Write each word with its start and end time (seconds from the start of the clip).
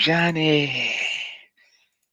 Johnny, 0.00 0.96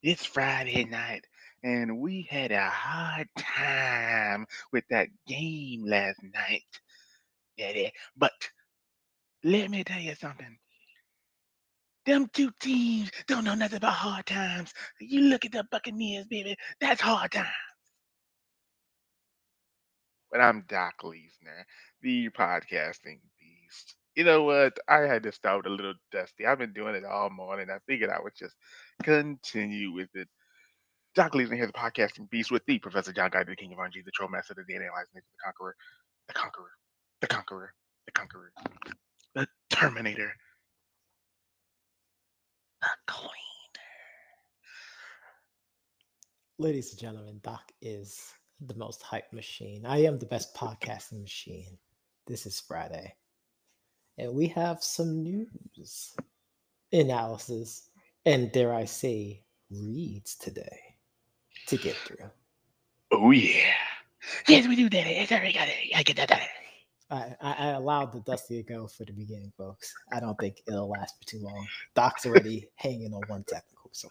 it's 0.03 0.25
Friday 0.25 0.83
night, 0.83 1.23
and 1.63 1.99
we 1.99 2.27
had 2.29 2.51
a 2.51 2.69
hard 2.69 3.29
time 3.39 4.45
with 4.73 4.83
that 4.89 5.07
game 5.25 5.85
last 5.85 6.19
night. 6.21 6.65
Daddy. 7.57 7.93
But 8.17 8.33
let 9.45 9.71
me 9.71 9.85
tell 9.85 10.01
you 10.01 10.15
something. 10.15 10.57
Them 12.05 12.27
two 12.33 12.51
teams 12.59 13.09
don't 13.25 13.45
know 13.45 13.55
nothing 13.55 13.77
about 13.77 13.93
hard 13.93 14.25
times. 14.25 14.73
You 14.99 15.21
look 15.21 15.45
at 15.45 15.53
the 15.53 15.63
Buccaneers, 15.71 16.25
baby. 16.25 16.57
That's 16.81 16.99
hard 16.99 17.31
times. 17.31 17.47
But 20.29 20.41
I'm 20.41 20.65
Doc 20.67 20.95
Leesner, 21.03 21.63
the 22.01 22.29
podcasting 22.31 23.21
beast. 23.39 23.95
You 24.17 24.23
know 24.23 24.41
what? 24.41 24.79
I 24.87 25.01
had 25.01 25.21
to 25.23 25.31
start 25.31 25.57
with 25.57 25.67
a 25.67 25.75
little 25.75 25.93
dusty. 26.11 26.47
I've 26.47 26.57
been 26.57 26.73
doing 26.73 26.95
it 26.95 27.05
all 27.05 27.29
morning. 27.29 27.67
I 27.69 27.77
figured 27.85 28.09
I 28.09 28.19
would 28.19 28.33
just 28.35 28.55
continue 29.03 29.91
with 29.91 30.09
it. 30.15 30.27
Doc 31.13 31.33
Leesner 31.33 31.53
here, 31.53 31.67
the 31.67 31.73
podcasting 31.73 32.27
beast 32.31 32.49
with 32.49 32.65
the 32.65 32.79
Professor 32.79 33.13
John 33.13 33.29
Guy, 33.29 33.43
the 33.43 33.55
King 33.55 33.73
of 33.73 33.77
RNG, 33.77 34.03
the 34.03 34.09
Troll 34.09 34.29
Master, 34.29 34.55
the 34.55 34.63
Data 34.63 34.85
Analyzer, 34.85 35.07
the 35.13 35.21
Conqueror, 35.45 35.75
the 36.27 36.33
Conqueror, 36.33 36.71
the 37.21 37.27
Conqueror, 37.27 37.73
the 38.07 38.11
Conqueror, 38.11 38.51
the 39.35 39.47
Terminator, 39.69 40.33
the 42.81 42.89
Cleaner. 43.05 43.29
Ladies 46.57 46.89
and 46.89 46.99
gentlemen, 46.99 47.39
Doc 47.43 47.71
is 47.83 48.19
the 48.61 48.73
most 48.73 49.03
hype 49.03 49.31
machine. 49.31 49.85
I 49.85 50.05
am 50.05 50.17
the 50.17 50.25
best 50.25 50.55
podcasting 50.55 51.21
machine. 51.21 51.77
This 52.25 52.47
is 52.47 52.59
Friday. 52.59 53.13
And 54.17 54.33
we 54.33 54.47
have 54.47 54.83
some 54.83 55.21
news, 55.23 56.15
analysis, 56.91 57.89
and 58.25 58.51
dare 58.51 58.73
I 58.73 58.85
say, 58.85 59.43
reads 59.69 60.35
today 60.35 60.79
to 61.67 61.77
get 61.77 61.95
through. 61.95 62.29
Oh 63.11 63.31
yeah. 63.31 63.73
Yes, 64.47 64.67
we 64.67 64.75
do 64.75 64.89
that. 64.89 65.07
I 65.07 65.51
got 65.51 65.67
it. 65.67 65.95
I 65.95 66.03
get 66.03 66.17
that. 66.17 66.49
I, 67.09 67.35
I 67.41 67.67
allowed 67.69 68.11
the 68.11 68.19
Dusty 68.19 68.61
to 68.61 68.73
go 68.73 68.87
for 68.87 69.05
the 69.05 69.13
beginning, 69.13 69.53
folks. 69.57 69.93
I 70.11 70.19
don't 70.19 70.37
think 70.37 70.61
it'll 70.67 70.89
last 70.89 71.15
for 71.17 71.25
too 71.25 71.39
long. 71.39 71.65
Doc's 71.95 72.25
already 72.25 72.67
hanging 72.75 73.13
on 73.13 73.21
one 73.27 73.43
technical 73.45 73.89
so 73.93 74.09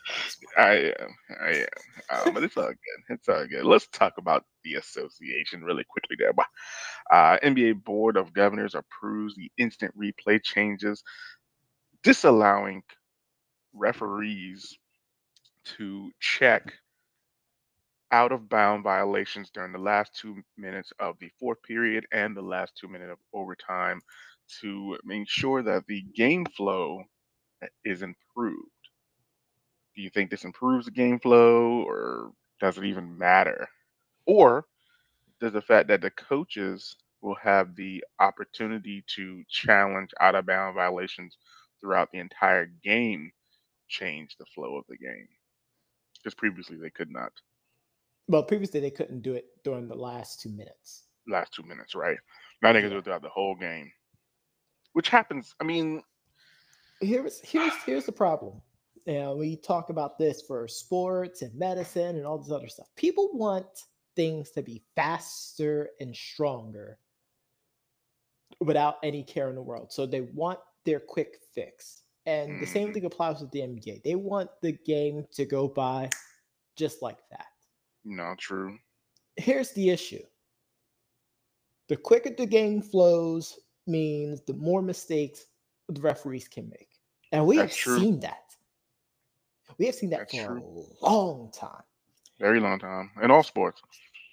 far. 0.57 0.67
I 0.67 0.93
am. 0.99 1.17
I 1.41 1.51
am. 1.51 2.29
Um, 2.29 2.35
but 2.35 2.43
it's 2.43 2.57
all 2.57 2.69
good. 2.69 3.05
It's 3.11 3.29
all 3.29 3.47
good. 3.47 3.65
Let's 3.65 3.87
talk 3.89 4.15
about 4.17 4.45
the 4.65 4.75
association 4.75 5.63
really 5.63 5.85
quickly 5.85 6.17
there. 6.19 6.33
Uh, 7.11 7.39
NBA 7.45 7.85
Board 7.85 8.17
of 8.17 8.33
Governors 8.33 8.75
approves 8.75 9.35
the 9.35 9.51
instant 9.59 9.95
replay 9.99 10.43
changes, 10.43 11.03
disallowing 12.03 12.83
referees 13.75 14.79
to 15.65 16.11
check 16.21 16.73
out 18.13 18.33
of 18.33 18.49
bound 18.49 18.85
violations 18.85 19.51
during 19.51 19.73
the 19.73 19.79
last 19.79 20.15
two 20.17 20.43
minutes 20.57 20.93
of 21.01 21.19
the 21.21 21.31
fourth 21.39 21.63
period 21.63 22.07
and 22.13 22.37
the 22.37 22.43
last 22.43 22.77
two 22.77 22.89
minutes 22.89 23.13
of 23.13 23.19
overtime 23.33 24.01
to 24.61 24.99
make 25.05 25.29
sure 25.29 25.63
that 25.63 25.87
the 25.87 26.03
game 26.15 26.45
flow 26.57 27.03
uh, 27.63 27.67
is 27.85 28.03
improved. 28.03 28.71
Do 29.97 30.03
you 30.03 30.11
think 30.11 30.31
this 30.31 30.45
improves 30.45 30.87
the 30.87 30.93
game 30.93 31.19
flow 31.19 31.83
or 31.83 32.33
does 32.61 32.79
it 32.79 32.85
even 32.85 33.19
matter? 33.19 33.69
Or 34.27 34.67
does 35.41 35.53
the 35.53 35.63
fact 35.63 35.89
that 35.89 36.01
the 36.03 36.11
coaches 36.11 36.97
will 37.23 37.37
have 37.37 37.75
the 37.77 38.05
opportunity 38.21 39.05
to 39.17 39.43
challenge 39.49 40.11
out 40.21 40.35
of 40.35 40.47
bound 40.47 40.75
violations 40.77 41.37
throughout 41.81 42.11
the 42.13 42.19
entire 42.19 42.67
game 42.67 43.33
change 43.89 44.37
the 44.39 44.47
flow 44.55 44.77
of 44.77 44.85
the 44.89 44.97
game? 44.99 45.29
Because 46.19 46.35
previously 46.35 46.77
they 46.77 46.91
could 46.91 47.11
not. 47.11 47.33
Well, 48.29 48.43
previously 48.43 48.81
they 48.81 48.91
couldn't 48.91 49.23
do 49.23 49.35
it 49.35 49.47
during 49.63 49.89
the 49.89 49.95
last 49.95 50.41
two 50.41 50.51
minutes. 50.51 51.05
last 51.29 51.53
two 51.53 51.63
minutes, 51.63 51.95
right? 51.95 52.19
Now 52.63 52.73
they 52.73 52.81
can 52.81 52.91
do 52.91 52.99
it 52.99 53.05
throughout 53.05 53.23
the 53.23 53.29
whole 53.29 53.55
game, 53.57 53.91
which 54.93 55.09
happens. 55.09 55.55
I 55.61 55.65
mean, 55.65 56.03
Here's 57.01 57.41
here's 57.41 57.75
here's 57.85 58.07
the 58.07 58.13
problem. 58.13 58.63
And 59.07 59.39
we 59.39 59.57
talk 59.57 59.91
about 59.91 60.19
this 60.19 60.43
for 60.43 60.67
sports 60.67 61.43
and 61.43 61.55
medicine 61.55 62.17
and 62.17 62.27
all 62.27 62.39
this 62.39 62.51
other 62.51 62.69
stuff. 62.69 62.89
People 62.97 63.31
want 63.35 63.67
things 64.17 64.51
to 64.53 64.63
be 64.63 64.83
faster 64.97 65.91
and 66.01 66.17
stronger 66.17 66.99
without 68.61 68.97
any 69.03 69.23
care 69.23 69.49
in 69.51 69.55
the 69.55 69.63
world. 69.63 69.93
So 69.93 70.07
they 70.07 70.23
want 70.23 70.59
their 70.85 70.99
quick 71.01 71.37
fix. 71.55 72.03
And 72.25 72.59
the 72.61 72.67
same 72.67 72.89
Mhm. 72.89 72.95
thing 72.95 73.05
applies 73.05 73.41
with 73.41 73.51
the 73.53 73.63
NBA. 73.63 74.01
They 74.03 74.15
want 74.17 74.51
the 74.63 74.73
game 74.73 75.27
to 75.33 75.45
go 75.45 75.69
by 75.69 76.09
just 76.77 77.03
like 77.03 77.19
that. 77.29 77.47
Not 78.07 78.39
true. 78.39 78.79
here's 79.37 79.73
the 79.73 79.91
issue 79.91 80.23
the 81.89 81.97
quicker 81.97 82.31
the 82.31 82.47
game 82.47 82.83
flows 82.83 83.59
means 83.87 84.43
the 84.43 84.55
more 84.55 84.83
mistakes 84.83 85.47
the 85.89 86.01
referees 86.01 86.49
can 86.49 86.69
make 86.71 86.89
and 87.33 87.47
we 87.47 87.59
That's 87.59 87.71
have 87.71 87.73
true. 87.77 87.99
seen 87.99 88.21
that 88.21 88.57
we 89.79 89.87
have 89.87 89.95
seen 89.95 90.11
that 90.11 90.21
That's 90.21 90.31
for 90.31 90.47
true. 90.47 90.63
a 91.03 91.07
long 91.07 91.51
time 91.53 91.83
Very 92.39 92.61
long 92.61 92.79
time 92.79 93.11
in 93.23 93.31
all 93.31 93.43
sports. 93.43 93.83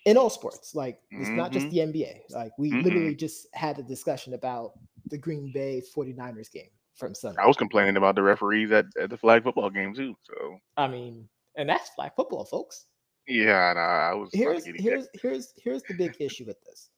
in 0.05 0.17
all 0.17 0.29
sports 0.29 0.75
like 0.75 0.99
it's 1.17 1.35
not 1.35 1.51
just 1.51 1.67
Mhm. 1.67 1.71
the 1.71 1.77
nba 1.77 2.21
like 2.29 2.51
we 2.57 2.73
Mm-mm. 2.73 2.83
literally 2.83 3.15
just 3.15 3.47
had 3.53 3.79
a 3.79 3.83
discussion 3.83 4.33
about 4.33 4.73
the 5.09 5.17
green 5.17 5.49
bay 5.51 5.81
49ers 5.95 6.51
game 6.51 6.71
from 6.95 7.13
sunday 7.15 7.41
I 7.41 7.47
was 7.47 7.57
complaining 7.57 7.97
about 7.97 8.15
the 8.15 8.23
referees 8.23 8.71
at, 8.71 8.85
at 8.99 9.09
the 9.09 9.17
flag 9.17 9.43
football 9.43 9.69
game 9.69 9.93
too. 9.93 10.15
So 10.23 10.59
i 10.77 10.87
mean 10.87 11.27
and 11.55 11.69
that's 11.69 11.89
flag 11.91 12.11
football 12.15 12.45
folks 12.45 12.87
yeah, 13.27 13.71
and 13.71 13.79
I, 13.79 14.13
was 14.13 14.29
here's 14.33 14.63
get 14.63 14.75
ejected. 14.75 14.83
here's 14.83 15.07
here's 15.21 15.53
here's 15.57 15.83
the 15.83 15.93
big 15.95 16.15
issue 16.19 16.45
with 16.45 16.61
this. 16.63 16.89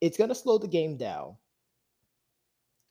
It's 0.00 0.16
gonna 0.18 0.34
slow 0.34 0.58
the 0.58 0.68
game 0.68 0.96
down, 0.96 1.36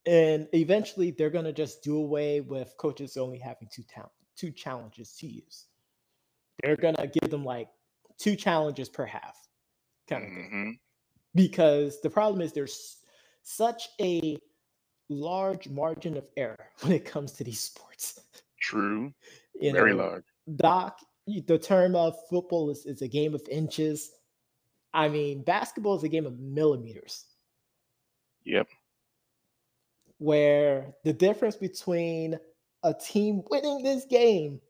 and 0.06 0.48
eventually 0.54 1.12
they're 1.12 1.30
gonna 1.30 1.54
just 1.54 1.84
do 1.84 1.98
away 1.98 2.42
with 2.42 2.74
coaches 2.78 3.18
only 3.18 3.40
having 3.40 3.68
two 3.72 3.84
talent 3.84 4.12
two 4.36 4.52
challenges 4.52 5.14
to 5.14 5.28
use. 5.28 5.66
They're 6.64 6.76
gonna 6.76 7.08
give 7.08 7.30
them 7.30 7.44
like 7.46 7.70
two 8.18 8.36
challenges 8.36 8.90
per 8.90 9.06
half, 9.06 9.38
kind 10.10 10.24
of 10.24 10.30
thing. 10.30 10.50
Mhm. 10.54 10.80
Because 11.34 12.02
the 12.02 12.10
problem 12.10 12.42
is 12.42 12.54
there's 12.54 12.98
such 13.44 13.90
a 14.02 14.38
large 15.10 15.70
margin 15.70 16.18
of 16.18 16.28
error 16.38 16.72
when 16.82 16.92
it 16.94 17.06
comes 17.06 17.34
to 17.34 17.44
these 17.44 17.60
sports. 17.60 18.20
True. 18.60 19.14
You 19.54 19.72
Very 19.72 19.92
know, 19.92 19.98
large. 19.98 20.24
Doc, 20.56 21.00
the 21.28 21.58
term 21.60 21.96
of 21.96 22.16
football 22.30 22.70
is, 22.70 22.86
is 22.86 23.02
a 23.02 23.08
game 23.08 23.34
of 23.34 23.48
inches. 23.50 24.12
I 24.94 25.10
mean, 25.10 25.44
basketball 25.44 25.98
is 25.98 26.04
a 26.04 26.10
game 26.10 26.26
of 26.26 26.40
millimeters, 26.40 27.26
Yep. 28.46 28.70
where 30.18 30.94
the 31.04 31.14
difference 31.14 31.56
between 31.56 32.40
a 32.84 32.94
team 32.94 33.44
winning 33.50 33.84
this 33.84 34.06
game, 34.06 34.62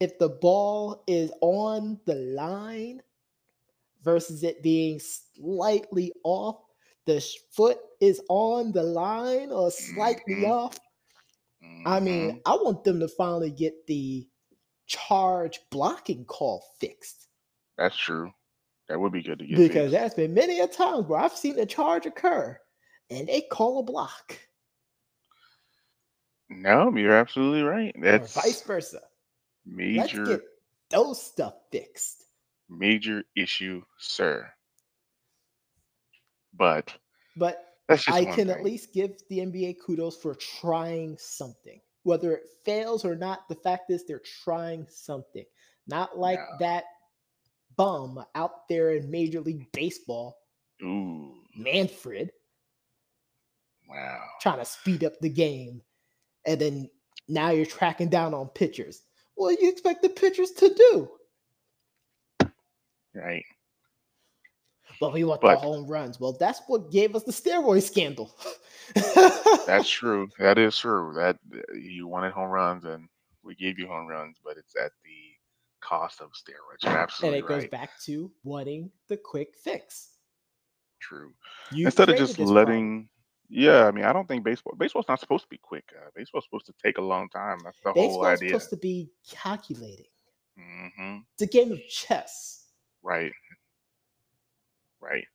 if 0.00 0.18
the 0.18 0.28
ball 0.28 1.02
is 1.06 1.32
on 1.40 2.00
the 2.04 2.14
line 2.14 3.02
versus 4.02 4.42
it 4.42 4.62
being 4.62 4.98
slightly 5.00 6.12
off, 6.24 6.62
the 7.06 7.20
foot 7.52 7.78
is 8.00 8.20
on 8.28 8.72
the 8.72 8.82
line 8.82 9.50
or 9.50 9.70
slightly 9.70 10.44
Mhm. 10.44 10.44
off. 10.44 10.78
I 11.84 12.00
mean, 12.00 12.40
I 12.46 12.54
want 12.56 12.84
them 12.84 13.00
to 13.00 13.08
finally 13.08 13.50
get 13.50 13.86
the 13.86 14.28
charge 14.88 15.60
blocking 15.70 16.24
call 16.24 16.64
fixed 16.80 17.28
that's 17.76 17.96
true. 17.96 18.32
That 18.88 18.98
would 18.98 19.12
be 19.12 19.22
good 19.22 19.38
to 19.38 19.46
get 19.46 19.56
because 19.56 19.92
fixed. 19.92 19.92
there's 19.92 20.14
been 20.14 20.34
many 20.34 20.58
a 20.60 20.66
times 20.66 21.06
where 21.06 21.20
I've 21.20 21.36
seen 21.36 21.58
a 21.60 21.66
charge 21.66 22.06
occur 22.06 22.58
and 23.10 23.28
they 23.28 23.42
call 23.42 23.78
a 23.78 23.82
block 23.84 24.38
No, 26.50 26.94
you're 26.96 27.14
absolutely 27.14 27.62
right. 27.62 27.94
or 27.96 28.02
That's 28.02 28.34
vice 28.34 28.62
versa. 28.62 29.00
Let's 29.94 30.14
major, 30.14 30.24
get 30.24 30.42
those 30.90 31.22
stuff 31.22 31.54
fixed. 31.70 32.24
major 32.68 33.24
issue, 33.36 33.82
sir. 33.98 34.50
But 36.54 36.96
But 37.36 37.64
that's 37.88 38.08
I 38.08 38.24
can 38.24 38.50
at 38.50 38.64
least 38.64 38.92
give 38.94 39.12
the 39.28 39.38
NBA 39.40 39.76
kudos 39.84 40.16
for 40.16 40.34
trying 40.34 41.16
something. 41.18 41.80
Whether 42.04 42.32
it 42.34 42.44
fails 42.64 43.04
or 43.04 43.14
not, 43.16 43.48
the 43.48 43.54
fact 43.56 43.90
is 43.90 44.04
they're 44.06 44.22
trying 44.44 44.86
something. 44.88 45.44
Not 45.86 46.18
like 46.18 46.40
that 46.60 46.84
bum 47.76 48.24
out 48.34 48.68
there 48.68 48.90
in 48.92 49.10
Major 49.10 49.40
League 49.40 49.70
Baseball, 49.72 50.36
Ooh, 50.82 51.34
Manfred. 51.56 52.30
wow. 53.88 54.20
trying 54.40 54.58
to 54.58 54.64
speed 54.64 55.04
up 55.04 55.18
the 55.20 55.28
game, 55.28 55.82
and 56.46 56.60
then 56.60 56.90
now 57.28 57.50
you're 57.50 57.66
tracking 57.66 58.08
down 58.08 58.34
on 58.34 58.48
pitchers. 58.48 59.02
What 59.34 59.58
do 59.58 59.64
you 59.64 59.70
expect 59.72 60.02
the 60.02 60.08
pitchers 60.08 60.50
to 60.52 60.74
do? 60.74 62.48
Right. 63.14 63.44
Well, 65.00 65.12
we 65.12 65.24
want 65.24 65.40
But- 65.40 65.54
the 65.56 65.60
home 65.60 65.86
runs. 65.86 66.18
Well, 66.20 66.32
that's 66.32 66.60
what 66.66 66.90
gave 66.90 67.14
us 67.14 67.22
the 67.24 67.32
steroid 67.32 67.82
scandal. 67.82 68.34
That's 68.94 69.88
true. 69.90 70.28
That 70.38 70.58
is 70.58 70.76
true. 70.78 71.12
That 71.14 71.36
you 71.74 72.06
wanted 72.06 72.32
home 72.32 72.50
runs, 72.50 72.84
and 72.84 73.08
we 73.42 73.54
gave 73.54 73.78
you 73.78 73.86
home 73.86 74.06
runs, 74.06 74.38
but 74.44 74.56
it's 74.56 74.74
at 74.76 74.92
the 75.04 75.10
cost 75.80 76.20
of 76.20 76.30
steroids. 76.30 76.82
You're 76.82 76.92
and 76.92 77.00
absolutely 77.00 77.38
it 77.40 77.46
goes 77.46 77.66
back 77.66 77.90
to 78.04 78.30
wanting 78.44 78.90
the 79.08 79.16
quick 79.16 79.54
fix. 79.62 80.10
True. 81.00 81.32
You 81.70 81.86
Instead 81.86 82.08
of 82.08 82.16
just 82.16 82.36
this 82.36 82.46
problem. 82.46 82.54
letting, 82.54 83.08
yeah, 83.48 83.86
I 83.86 83.90
mean, 83.92 84.04
I 84.04 84.12
don't 84.12 84.26
think 84.26 84.44
baseball. 84.44 84.74
Baseball's 84.76 85.08
not 85.08 85.20
supposed 85.20 85.44
to 85.44 85.48
be 85.48 85.58
quick. 85.58 85.84
Uh, 85.96 86.10
baseball's 86.14 86.44
supposed 86.44 86.66
to 86.66 86.74
take 86.82 86.98
a 86.98 87.02
long 87.02 87.28
time. 87.28 87.58
That's 87.64 87.78
the 87.84 87.92
whole 87.92 88.24
idea. 88.24 88.40
Baseball's 88.40 88.62
supposed 88.64 88.70
to 88.70 88.76
be 88.76 89.10
calculating. 89.30 90.06
Mm-hmm. 90.58 91.18
It's 91.34 91.42
a 91.42 91.46
game 91.46 91.72
of 91.72 91.80
chess. 91.88 92.66
Right. 93.02 93.32
Right. 95.00 95.26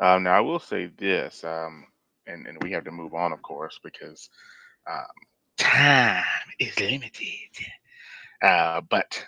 Um, 0.00 0.22
now 0.24 0.36
I 0.36 0.40
will 0.40 0.58
say 0.58 0.86
this, 0.86 1.44
um, 1.44 1.86
and 2.26 2.46
and 2.46 2.62
we 2.62 2.72
have 2.72 2.84
to 2.84 2.90
move 2.90 3.14
on, 3.14 3.32
of 3.32 3.42
course, 3.42 3.78
because 3.82 4.28
um, 4.90 5.06
time 5.58 6.24
is 6.58 6.78
limited. 6.78 7.50
Uh, 8.42 8.80
but 8.82 9.24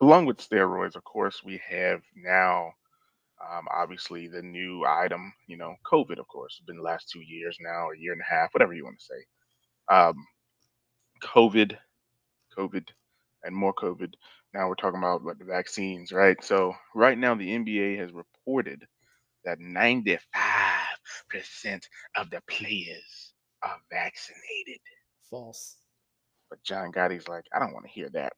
along 0.00 0.26
with 0.26 0.38
steroids, 0.38 0.96
of 0.96 1.04
course, 1.04 1.42
we 1.44 1.60
have 1.68 2.02
now 2.14 2.72
um, 3.40 3.66
obviously 3.70 4.28
the 4.28 4.42
new 4.42 4.84
item, 4.86 5.32
you 5.46 5.56
know, 5.56 5.74
COVID, 5.90 6.18
of 6.18 6.28
course, 6.28 6.56
it's 6.58 6.66
been 6.66 6.76
the 6.76 6.82
last 6.82 7.08
two 7.08 7.20
years 7.20 7.56
now, 7.60 7.88
a 7.90 7.98
year 7.98 8.12
and 8.12 8.20
a 8.20 8.34
half, 8.34 8.52
whatever 8.52 8.74
you 8.74 8.84
want 8.84 8.98
to 8.98 9.04
say. 9.04 9.94
Um, 9.94 10.26
COVID, 11.22 11.76
COVID, 12.56 12.88
and 13.44 13.54
more 13.54 13.74
COVID. 13.74 14.12
Now 14.54 14.68
we're 14.68 14.74
talking 14.74 14.98
about 14.98 15.22
the 15.38 15.44
vaccines, 15.44 16.10
right? 16.12 16.42
So 16.42 16.74
right 16.94 17.18
now 17.18 17.34
the 17.34 17.48
NBA 17.48 17.98
has 17.98 18.10
reported 18.12 18.84
that 19.44 19.58
95% 19.60 20.18
of 22.16 22.30
the 22.30 22.40
players 22.48 23.32
are 23.62 23.76
vaccinated. 23.90 24.80
False. 25.30 25.76
But 26.50 26.62
John 26.62 26.90
Gotti's 26.92 27.28
like, 27.28 27.44
I 27.54 27.58
don't 27.58 27.72
want 27.74 27.84
to 27.86 27.90
hear 27.92 28.08
that. 28.10 28.32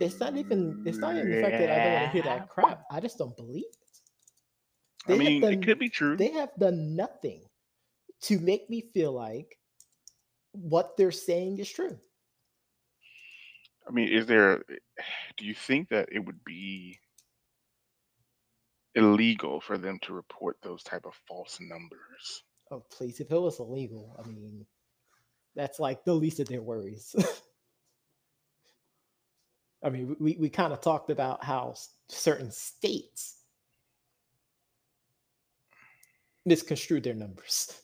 It's 0.00 0.20
not 0.20 0.36
even. 0.36 0.82
It's 0.86 0.98
not 0.98 1.16
even 1.16 1.30
the 1.30 1.40
fact 1.42 1.58
that 1.58 1.70
I 1.70 1.84
don't 1.84 1.92
want 1.94 2.04
to 2.04 2.10
hear 2.12 2.22
that 2.22 2.48
crap. 2.48 2.82
I 2.90 3.00
just 3.00 3.18
don't 3.18 3.36
believe 3.36 3.64
it. 3.64 5.10
I 5.12 5.16
They 5.16 5.24
have 5.24 5.26
mean, 5.26 5.40
done- 5.42 5.52
it 5.54 5.62
could 5.64 5.78
be 5.80 5.88
true. 5.88 6.16
They 6.16 6.30
have 6.32 6.50
done 6.58 6.94
nothing 6.94 7.42
to 8.22 8.38
make 8.38 8.70
me 8.70 8.84
feel 8.94 9.12
like 9.12 9.58
what 10.52 10.96
they're 10.96 11.10
saying 11.10 11.58
is 11.58 11.68
true. 11.70 11.98
I 13.88 13.90
mean, 13.90 14.08
is 14.08 14.26
there? 14.26 14.62
Do 15.36 15.44
you 15.46 15.54
think 15.54 15.88
that 15.88 16.08
it 16.12 16.20
would 16.20 16.44
be 16.44 16.98
illegal 18.98 19.60
for 19.60 19.78
them 19.78 19.98
to 20.02 20.12
report 20.12 20.56
those 20.62 20.82
type 20.82 21.06
of 21.06 21.14
false 21.26 21.58
numbers? 21.60 22.42
Oh, 22.70 22.84
please. 22.90 23.20
If 23.20 23.30
it 23.30 23.40
was 23.40 23.60
illegal, 23.60 24.16
I 24.22 24.26
mean, 24.28 24.66
that's 25.54 25.80
like 25.80 26.04
the 26.04 26.14
least 26.14 26.40
of 26.40 26.48
their 26.48 26.62
worries. 26.62 27.14
I 29.82 29.90
mean, 29.90 30.16
we, 30.18 30.36
we 30.38 30.48
kind 30.48 30.72
of 30.72 30.80
talked 30.80 31.10
about 31.10 31.44
how 31.44 31.74
certain 32.08 32.50
states 32.50 33.36
misconstrued 36.44 37.04
their 37.04 37.14
numbers. 37.14 37.80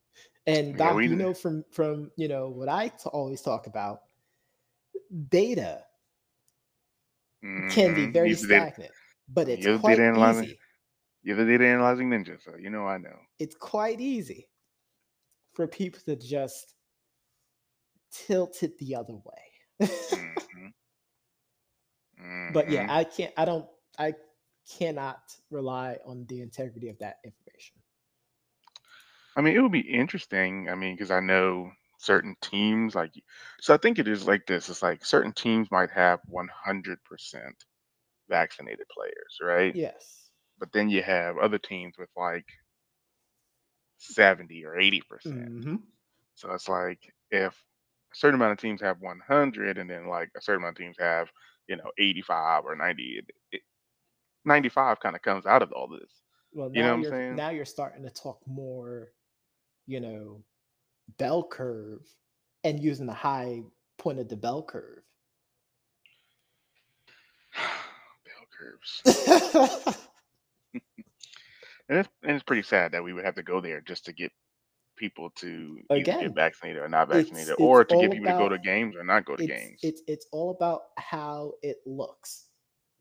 and 0.46 0.76
Doc, 0.76 1.00
you 1.02 1.14
know 1.14 1.32
from 1.34 1.64
from 1.70 2.10
you 2.16 2.26
know 2.28 2.48
what 2.48 2.68
I 2.68 2.88
t- 2.88 3.10
always 3.12 3.40
talk 3.40 3.66
about, 3.66 4.00
data 5.28 5.82
mm-hmm. 7.44 7.68
can 7.68 7.94
be 7.94 8.06
very 8.06 8.34
stagnant, 8.34 8.90
but 9.28 9.48
it's 9.48 9.64
you're 9.64 9.74
the 9.74 9.80
quite 9.80 9.96
data 9.96 10.08
analyzing- 10.08 10.44
easy. 10.44 10.58
You're 11.22 11.36
the 11.36 11.44
data 11.44 11.66
analyzing 11.66 12.10
ninja, 12.10 12.40
so 12.42 12.56
you 12.56 12.70
know 12.70 12.86
I 12.86 12.98
know. 12.98 13.18
It's 13.38 13.56
quite 13.56 14.00
easy 14.00 14.48
for 15.52 15.66
people 15.66 16.00
to 16.06 16.16
just 16.16 16.74
tilt 18.10 18.62
it 18.62 18.78
the 18.78 18.94
other 18.94 19.14
way. 19.14 19.88
Mhm. 22.18 22.52
but 22.52 22.70
yeah, 22.70 22.86
Mhm. 22.86 22.90
I 22.90 23.04
can't. 23.04 23.34
I 23.36 23.44
don't. 23.44 23.68
I 23.98 24.14
cannot 24.68 25.36
rely 25.50 25.98
on 26.04 26.24
the 26.26 26.40
integrity 26.40 26.88
of 26.88 26.98
that 26.98 27.18
information. 27.24 27.76
I 29.36 29.40
mean, 29.40 29.54
it 29.56 29.60
would 29.60 29.72
be 29.72 29.80
interesting. 29.80 30.68
I 30.68 30.74
mean, 30.74 30.94
because 30.94 31.10
I 31.10 31.20
know 31.20 31.72
certain 31.98 32.36
teams 32.40 32.94
like, 32.94 33.12
so 33.60 33.74
I 33.74 33.76
think 33.76 33.98
it 33.98 34.08
is 34.08 34.26
like 34.26 34.46
this. 34.46 34.68
It's 34.68 34.82
like 34.82 35.04
certain 35.04 35.32
teams 35.32 35.70
might 35.70 35.90
have 35.90 36.20
100% 36.26 37.64
vaccinated 38.28 38.86
players, 38.88 39.38
right? 39.42 39.76
Yes. 39.76 40.30
But 40.58 40.72
then 40.72 40.88
you 40.90 41.02
have 41.02 41.38
other 41.38 41.58
teams 41.58 41.96
with 41.98 42.10
like 42.16 42.46
70 43.98 44.64
or 44.64 44.76
80%. 44.78 45.08
percent 45.08 45.48
hmm 45.64 45.76
So 46.34 46.52
it's 46.52 46.68
like 46.68 47.00
if 47.30 47.52
a 47.52 48.16
certain 48.16 48.36
amount 48.36 48.52
of 48.52 48.58
teams 48.58 48.80
have 48.80 49.00
100 49.00 49.78
and 49.78 49.90
then 49.90 50.06
like 50.08 50.30
a 50.36 50.40
certain 50.40 50.62
amount 50.62 50.78
of 50.78 50.82
teams 50.84 50.96
have, 50.98 51.28
you 51.68 51.76
know, 51.76 51.90
85 51.98 52.64
or 52.64 52.76
90, 52.76 53.18
it, 53.18 53.26
it, 53.52 53.62
95 54.44 55.00
kind 55.00 55.16
of 55.16 55.22
comes 55.22 55.46
out 55.46 55.62
of 55.62 55.72
all 55.72 55.88
this. 55.88 56.22
Well, 56.52 56.70
You 56.72 56.82
know 56.82 56.90
what 56.90 56.98
I'm 56.98 57.04
saying? 57.04 57.36
now 57.36 57.50
you're 57.50 57.64
starting 57.64 58.02
to 58.04 58.10
talk 58.10 58.40
more, 58.46 59.12
you 59.86 60.00
know, 60.00 60.42
bell 61.18 61.46
curve, 61.46 62.02
and 62.64 62.80
using 62.82 63.06
the 63.06 63.12
high 63.14 63.62
point 63.98 64.18
of 64.18 64.28
the 64.28 64.36
bell 64.36 64.62
curve. 64.62 65.02
Bell 68.24 68.47
curves. 68.58 69.96
And 71.88 71.98
it's, 71.98 72.08
and 72.22 72.32
it's 72.32 72.44
pretty 72.44 72.62
sad 72.62 72.92
that 72.92 73.02
we 73.02 73.12
would 73.12 73.24
have 73.24 73.36
to 73.36 73.42
go 73.42 73.60
there 73.60 73.80
just 73.80 74.04
to 74.06 74.12
get 74.12 74.30
people 74.96 75.30
to 75.36 75.78
Again, 75.90 76.20
get 76.20 76.34
vaccinated 76.34 76.82
or 76.82 76.88
not 76.88 77.08
vaccinated, 77.08 77.50
it's 77.50 77.60
or 77.60 77.84
to 77.84 77.96
get 77.96 78.10
people 78.10 78.26
to 78.26 78.38
go 78.38 78.48
to 78.48 78.58
games 78.58 78.94
or 78.94 79.04
not 79.04 79.24
go 79.24 79.36
to 79.36 79.42
it's, 79.42 79.52
games. 79.52 79.80
it's 79.82 80.02
it's 80.06 80.26
all 80.32 80.50
about 80.50 80.82
how 80.98 81.52
it 81.62 81.78
looks. 81.86 82.46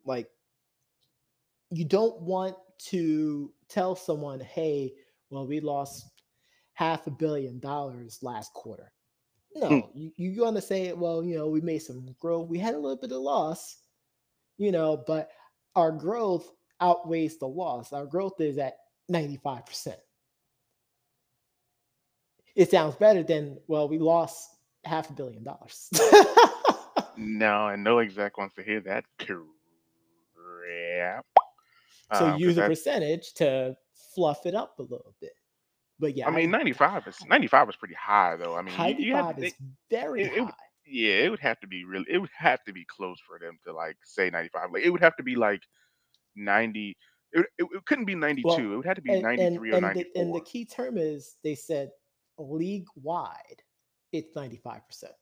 Like 0.05 0.27
you 1.69 1.83
don't 1.83 2.21
want 2.21 2.55
to 2.89 3.51
tell 3.67 3.95
someone, 3.95 4.39
"Hey, 4.39 4.93
well, 5.29 5.45
we 5.45 5.59
lost 5.59 6.05
half 6.73 7.07
a 7.07 7.11
billion 7.11 7.59
dollars 7.59 8.19
last 8.21 8.53
quarter." 8.53 8.93
No, 9.53 9.67
hmm. 9.67 9.79
you, 9.93 10.11
you're 10.15 10.45
going 10.45 10.55
to 10.55 10.61
say, 10.61 10.93
"Well, 10.93 11.25
you 11.25 11.35
know, 11.35 11.49
we 11.49 11.59
made 11.59 11.79
some 11.79 12.15
growth. 12.21 12.47
We 12.47 12.59
had 12.59 12.73
a 12.73 12.79
little 12.79 12.95
bit 12.95 13.11
of 13.11 13.19
loss, 13.19 13.79
you 14.57 14.71
know, 14.71 15.03
but 15.05 15.29
our 15.77 15.91
growth 15.91 16.51
outweighs 16.81 17.37
the 17.37 17.47
loss. 17.47 17.93
Our 17.93 18.05
growth 18.05 18.41
is 18.41 18.57
at 18.57 18.77
95 19.07 19.65
percent." 19.65 19.99
It 22.55 22.71
sounds 22.71 22.95
better 22.95 23.23
than, 23.23 23.59
"Well, 23.67 23.87
we 23.87 23.99
lost 23.99 24.49
half 24.83 25.09
a 25.09 25.13
billion 25.13 25.43
dollars." 25.43 25.89
no, 27.17 27.67
and 27.67 27.83
no 27.83 27.99
exec 27.99 28.37
wants 28.37 28.55
to 28.55 28.63
hear 28.63 28.79
that 28.81 29.05
crap. 29.19 29.37
So 32.13 32.25
Um, 32.27 32.39
use 32.39 32.57
a 32.57 32.61
that- 32.61 32.69
percentage 32.69 33.33
to 33.35 33.77
fluff 34.15 34.45
it 34.45 34.55
up 34.55 34.79
a 34.79 34.83
little 34.83 35.13
bit. 35.21 35.33
But 35.99 36.15
yeah, 36.15 36.27
I 36.27 36.31
mean, 36.31 36.51
95 36.51 37.07
is 37.07 37.17
95 37.25 37.69
is 37.69 37.75
pretty 37.75 37.95
high 37.95 38.35
though. 38.35 38.55
I 38.55 38.61
mean, 38.61 38.73
you, 38.99 39.05
you 39.07 39.11
to 39.13 39.17
ninety-five 39.23 39.43
is 39.43 39.53
very 39.89 40.23
it- 40.23 40.33
it 40.33 40.43
high. 40.43 40.53
Yeah, 40.89 41.15
it 41.15 41.29
would 41.29 41.39
have 41.39 41.59
to 41.59 41.67
be 41.67 41.83
really, 41.83 42.05
it 42.09 42.17
would 42.17 42.29
have 42.37 42.63
to 42.65 42.73
be 42.73 42.85
close 42.85 43.19
for 43.25 43.39
them 43.39 43.57
to 43.65 43.73
like 43.73 43.97
say 44.03 44.29
95. 44.29 44.71
Like 44.73 44.83
it 44.83 44.89
would 44.89 45.01
have 45.01 45.15
to 45.17 45.23
be 45.23 45.35
like 45.35 45.61
90. 46.35 46.97
It, 47.33 47.45
it, 47.57 47.67
it 47.71 47.85
couldn't 47.85 48.05
be 48.05 48.15
92. 48.15 48.73
it 48.73 48.77
would 48.77 48.85
have 48.85 48.95
to 48.95 49.01
be 49.01 49.13
and, 49.13 49.23
93 49.23 49.47
and, 49.47 49.57
or 49.57 49.75
and 49.75 49.81
94. 49.81 50.11
the, 50.13 50.19
and 50.21 50.35
the 50.35 50.41
key 50.41 50.65
term 50.65 50.97
is 50.97 51.37
they 51.43 51.55
said 51.55 51.91
league 52.37 52.87
wide, 52.95 53.61
it's 54.11 54.35
ninety-five 54.35 54.85
percent, 54.87 55.13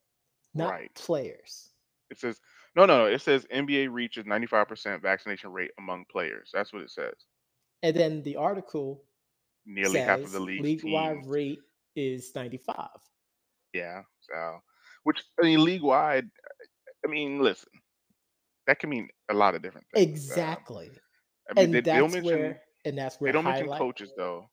not 0.53 0.71
Right. 0.71 0.93
players. 0.95 1.71
It 2.11 2.19
says 2.19 2.39
no, 2.75 2.85
no, 2.85 2.97
no. 2.99 3.05
It 3.05 3.21
says 3.21 3.45
NBA 3.53 3.91
reaches 3.91 4.25
95% 4.25 5.01
vaccination 5.01 5.51
rate 5.51 5.71
among 5.79 6.05
players. 6.11 6.49
That's 6.53 6.73
what 6.73 6.81
it 6.81 6.91
says. 6.91 7.13
And 7.83 7.95
then 7.95 8.21
the 8.23 8.35
article 8.35 9.03
Nearly 9.65 9.99
half 9.99 10.19
of 10.19 10.31
the 10.31 10.39
league's 10.39 10.63
league-wide 10.63 11.25
rate 11.25 11.59
is 11.95 12.31
ninety-five. 12.35 12.89
Yeah. 13.73 14.01
So, 14.19 14.59
which 15.05 15.23
I 15.39 15.43
mean, 15.43 15.63
league 15.63 15.83
wide. 15.83 16.29
I 17.05 17.09
mean, 17.09 17.39
listen, 17.41 17.69
that 18.67 18.79
can 18.79 18.89
mean 18.89 19.09
a 19.31 19.33
lot 19.33 19.55
of 19.55 19.63
different 19.63 19.87
things. 19.93 20.05
um, 20.05 20.11
Exactly, 20.11 20.91
I 21.49 21.53
mean, 21.55 21.65
and 21.65 21.73
they, 21.73 21.81
that's 21.81 22.13
mention 22.13 22.25
where 22.25 22.61
and 22.85 22.97
that's 22.97 23.21
where 23.21 23.29
they 23.29 23.33
don't 23.33 23.45
mention 23.45 23.69
coaches 23.69 24.11
though, 24.17 24.49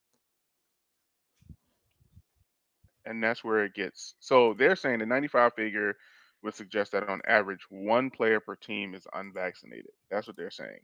and 3.06 3.22
that's 3.22 3.44
where 3.44 3.64
it 3.64 3.74
gets. 3.74 4.14
So 4.20 4.54
they're 4.58 4.76
saying 4.76 5.00
the 5.00 5.06
95 5.06 5.54
figure 5.54 5.96
would 6.42 6.54
suggest 6.54 6.92
that 6.92 7.08
on 7.08 7.22
average, 7.26 7.66
one 7.70 8.10
player 8.10 8.40
per 8.40 8.56
team 8.56 8.94
is 8.94 9.06
unvaccinated. 9.14 9.92
That's 10.10 10.26
what 10.26 10.36
they're 10.36 10.50
saying. 10.50 10.80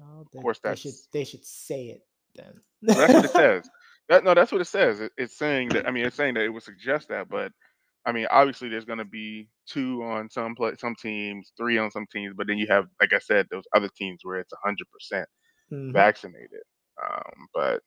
Oh, 0.00 0.20
Of 0.22 0.42
course, 0.42 0.60
they 0.60 0.76
should 0.76 0.94
they 1.12 1.24
should 1.24 1.44
say 1.44 1.86
it 1.88 2.02
then. 2.36 2.60
Well, 2.82 2.98
that's 2.98 3.14
what 3.14 3.24
it 3.26 3.32
says. 3.32 3.70
That 4.08 4.24
no, 4.24 4.34
that's 4.34 4.50
what 4.50 4.60
it 4.60 4.66
says. 4.66 5.00
It, 5.00 5.12
it's 5.16 5.38
saying 5.38 5.68
that. 5.68 5.86
I 5.86 5.92
mean, 5.92 6.04
it's 6.04 6.16
saying 6.16 6.34
that 6.34 6.42
it 6.44 6.48
would 6.48 6.64
suggest 6.64 7.10
that, 7.10 7.28
but 7.28 7.52
I 8.06 8.12
mean, 8.12 8.26
obviously, 8.30 8.68
there's 8.68 8.84
going 8.84 8.98
to 8.98 9.04
be 9.04 9.48
two 9.66 10.02
on 10.02 10.30
some 10.30 10.54
play, 10.54 10.72
some 10.78 10.94
teams, 10.94 11.52
three 11.56 11.78
on 11.78 11.90
some 11.90 12.06
teams, 12.12 12.34
but 12.36 12.46
then 12.46 12.58
you 12.58 12.66
have, 12.68 12.86
like 13.00 13.12
I 13.12 13.18
said, 13.18 13.46
those 13.50 13.64
other 13.74 13.88
teams 13.96 14.20
where 14.22 14.38
it's 14.40 14.52
hundred 14.64 14.86
percent 14.90 15.28
Mhm. 15.70 15.92
vaccinated. 15.92 16.62
Um, 17.02 17.48
but 17.54 17.82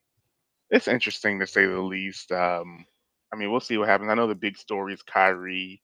it's 0.70 0.88
interesting 0.88 1.40
to 1.40 1.48
say 1.48 1.66
the 1.66 1.80
least. 1.82 2.32
Um, 2.32 2.86
I 3.34 3.38
mean, 3.38 3.52
we'll 3.52 3.60
see 3.62 3.78
what 3.78 3.90
happens. 3.90 4.10
I 4.10 4.16
know 4.16 4.28
the 4.28 4.36
big 4.36 4.58
story 4.58 4.94
is 4.94 5.02
Kyrie. 5.04 5.82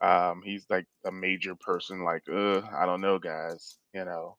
Um, 0.00 0.42
he's 0.44 0.66
like 0.70 0.86
a 1.06 1.12
major 1.12 1.54
person. 1.56 2.04
Like, 2.04 2.22
uh, 2.30 2.60
I 2.76 2.86
don't 2.86 3.00
know, 3.00 3.18
guys. 3.18 3.78
You 3.94 4.04
know, 4.04 4.36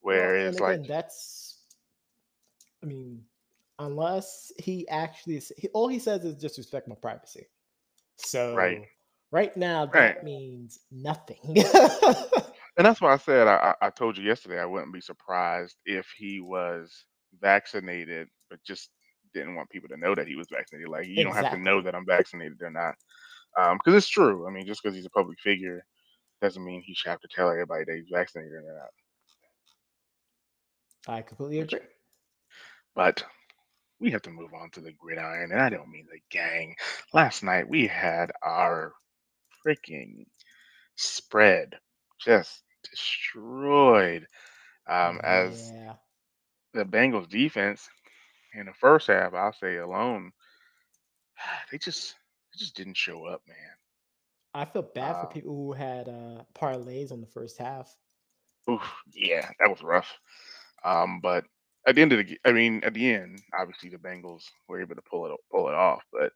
where 0.00 0.36
it's 0.36 0.60
like, 0.60 0.80
that's. 0.86 1.64
I 2.82 2.86
mean, 2.86 3.24
unless 3.78 4.52
he 4.58 4.88
actually, 4.88 5.40
he, 5.56 5.68
all 5.68 5.88
he 5.88 5.98
says 5.98 6.24
is 6.24 6.36
just 6.36 6.58
respect 6.58 6.88
my 6.88 6.94
privacy. 6.94 7.46
So 8.16 8.54
right 8.54 8.82
right 9.30 9.56
now, 9.56 9.86
right. 9.86 10.14
that 10.16 10.24
means 10.24 10.80
nothing. 10.90 11.38
And 12.76 12.86
that's 12.86 13.00
why 13.00 13.12
I 13.12 13.16
said 13.16 13.46
I, 13.48 13.74
I 13.80 13.86
I 13.86 13.90
told 13.90 14.18
you 14.18 14.24
yesterday 14.24 14.60
I 14.60 14.66
wouldn't 14.66 14.92
be 14.92 15.00
surprised 15.00 15.76
if 15.86 16.06
he 16.16 16.40
was 16.40 17.04
vaccinated, 17.40 18.28
but 18.50 18.62
just 18.64 18.90
didn't 19.32 19.54
want 19.54 19.70
people 19.70 19.88
to 19.88 19.96
know 19.96 20.14
that 20.14 20.28
he 20.28 20.36
was 20.36 20.48
vaccinated. 20.50 20.88
Like 20.88 21.06
you 21.06 21.24
don't 21.24 21.34
have 21.34 21.50
to 21.52 21.58
know 21.58 21.80
that 21.82 21.94
I'm 21.94 22.06
vaccinated 22.06 22.60
or 22.60 22.70
not, 22.70 22.94
um, 23.58 23.78
because 23.78 23.94
it's 23.94 24.08
true. 24.08 24.46
I 24.46 24.50
mean, 24.50 24.66
just 24.66 24.82
because 24.82 24.94
he's 24.94 25.06
a 25.06 25.10
public 25.10 25.38
figure 25.40 25.84
doesn't 26.42 26.64
mean 26.64 26.82
he 26.84 26.94
should 26.94 27.10
have 27.10 27.20
to 27.20 27.28
tell 27.34 27.50
everybody 27.50 27.84
that 27.86 27.96
he's 27.96 28.10
vaccinated 28.12 28.52
or 28.52 28.78
not. 31.06 31.14
I 31.14 31.22
completely 31.22 31.60
agree. 31.60 31.80
but 32.94 33.24
we 34.00 34.10
have 34.10 34.22
to 34.22 34.30
move 34.30 34.52
on 34.54 34.70
to 34.70 34.80
the 34.80 34.92
gridiron, 34.92 35.50
and 35.52 35.60
I 35.60 35.68
don't 35.70 35.90
mean 35.90 36.06
the 36.10 36.20
gang. 36.30 36.76
Last 37.12 37.42
night 37.42 37.68
we 37.68 37.86
had 37.86 38.32
our 38.42 38.92
freaking 39.64 40.26
spread 40.96 41.78
just 42.18 42.62
destroyed. 42.90 44.26
Um, 44.88 45.20
as 45.24 45.72
Yeah. 45.72 45.96
the 46.72 46.84
Bengals 46.84 47.28
defense 47.28 47.88
in 48.54 48.66
the 48.66 48.72
first 48.74 49.08
half, 49.08 49.34
I'll 49.34 49.52
say 49.52 49.76
alone, 49.76 50.32
they 51.70 51.78
just 51.78 52.14
they 52.52 52.58
just 52.58 52.76
didn't 52.76 52.96
show 52.96 53.26
up, 53.26 53.42
man. 53.46 53.76
I 54.54 54.64
feel 54.64 54.82
bad 54.82 55.18
for 55.18 55.26
Uh, 55.26 55.28
people 55.28 55.54
who 55.54 55.72
had 55.72 56.08
uh, 56.08 56.44
parlays 56.54 57.12
on 57.12 57.20
the 57.20 57.26
first 57.26 57.58
half. 57.58 57.96
oof, 58.68 59.02
yeah, 59.14 59.48
that 59.58 59.68
was 59.70 59.82
rough. 59.82 60.18
Um, 60.84 61.20
but 61.22 61.44
at 61.86 61.94
the 61.94 62.02
end 62.02 62.12
of 62.12 62.26
the, 62.26 62.38
I 62.44 62.52
mean, 62.52 62.82
at 62.84 62.94
the 62.94 63.14
end, 63.14 63.42
obviously 63.58 63.90
the 63.90 63.98
Bengals 63.98 64.44
were 64.68 64.80
able 64.80 64.96
to 64.96 65.02
pull 65.02 65.26
it 65.26 65.32
pull 65.50 65.68
it 65.68 65.74
off. 65.74 66.02
But 66.12 66.32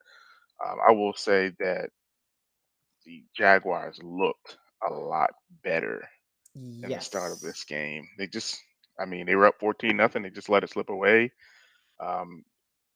um, 0.65 0.77
I 0.87 0.91
will 0.91 1.13
say 1.13 1.51
that 1.59 1.89
the 3.05 3.23
Jaguars 3.35 3.99
looked 4.03 4.57
a 4.87 4.93
lot 4.93 5.31
better 5.63 6.07
in 6.83 6.93
the 6.93 7.01
start 7.01 7.31
of 7.33 7.41
this 7.41 7.63
game. 7.65 8.07
They 8.17 8.27
just, 8.27 8.59
I 8.99 9.05
mean, 9.05 9.25
they 9.25 9.35
were 9.35 9.47
up 9.47 9.59
fourteen 9.59 9.97
nothing. 9.97 10.23
They 10.23 10.29
just 10.29 10.49
let 10.49 10.63
it 10.63 10.69
slip 10.71 10.89
away. 10.89 11.31
Um, 11.99 12.43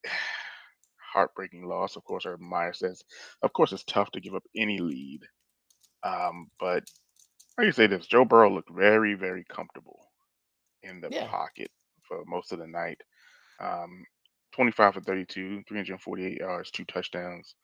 heartbreaking 1.14 1.66
loss, 1.68 1.96
of 1.96 2.04
course. 2.04 2.26
Urban 2.26 2.48
Meyer 2.48 2.74
says, 2.74 3.04
of 3.42 3.54
course, 3.54 3.72
it's 3.74 3.84
tough 3.86 4.12
to 4.12 4.22
give 4.22 4.36
up 4.36 4.44
any 4.56 4.80
lead. 4.80 5.22
Um, 6.04 6.52
but 6.60 6.84
I 7.60 7.64
can 7.64 7.74
say 7.74 7.88
this: 7.88 8.08
Joe 8.08 8.26
Burrow 8.26 8.52
looked 8.54 8.72
very, 8.72 9.16
very 9.16 9.46
comfortable 9.46 10.12
in 10.84 11.02
the 11.02 11.12
Yeah. 11.12 11.28
pocket 11.30 11.72
for 12.08 12.24
most 12.26 12.52
of 12.52 12.60
the 12.60 12.68
night. 12.68 13.02
Um, 13.60 14.06
25 14.54 14.94
for 14.96 15.02
32, 15.02 15.64
348 15.68 16.38
yards, 16.40 16.72
two 16.72 16.86
touchdowns. 16.86 17.56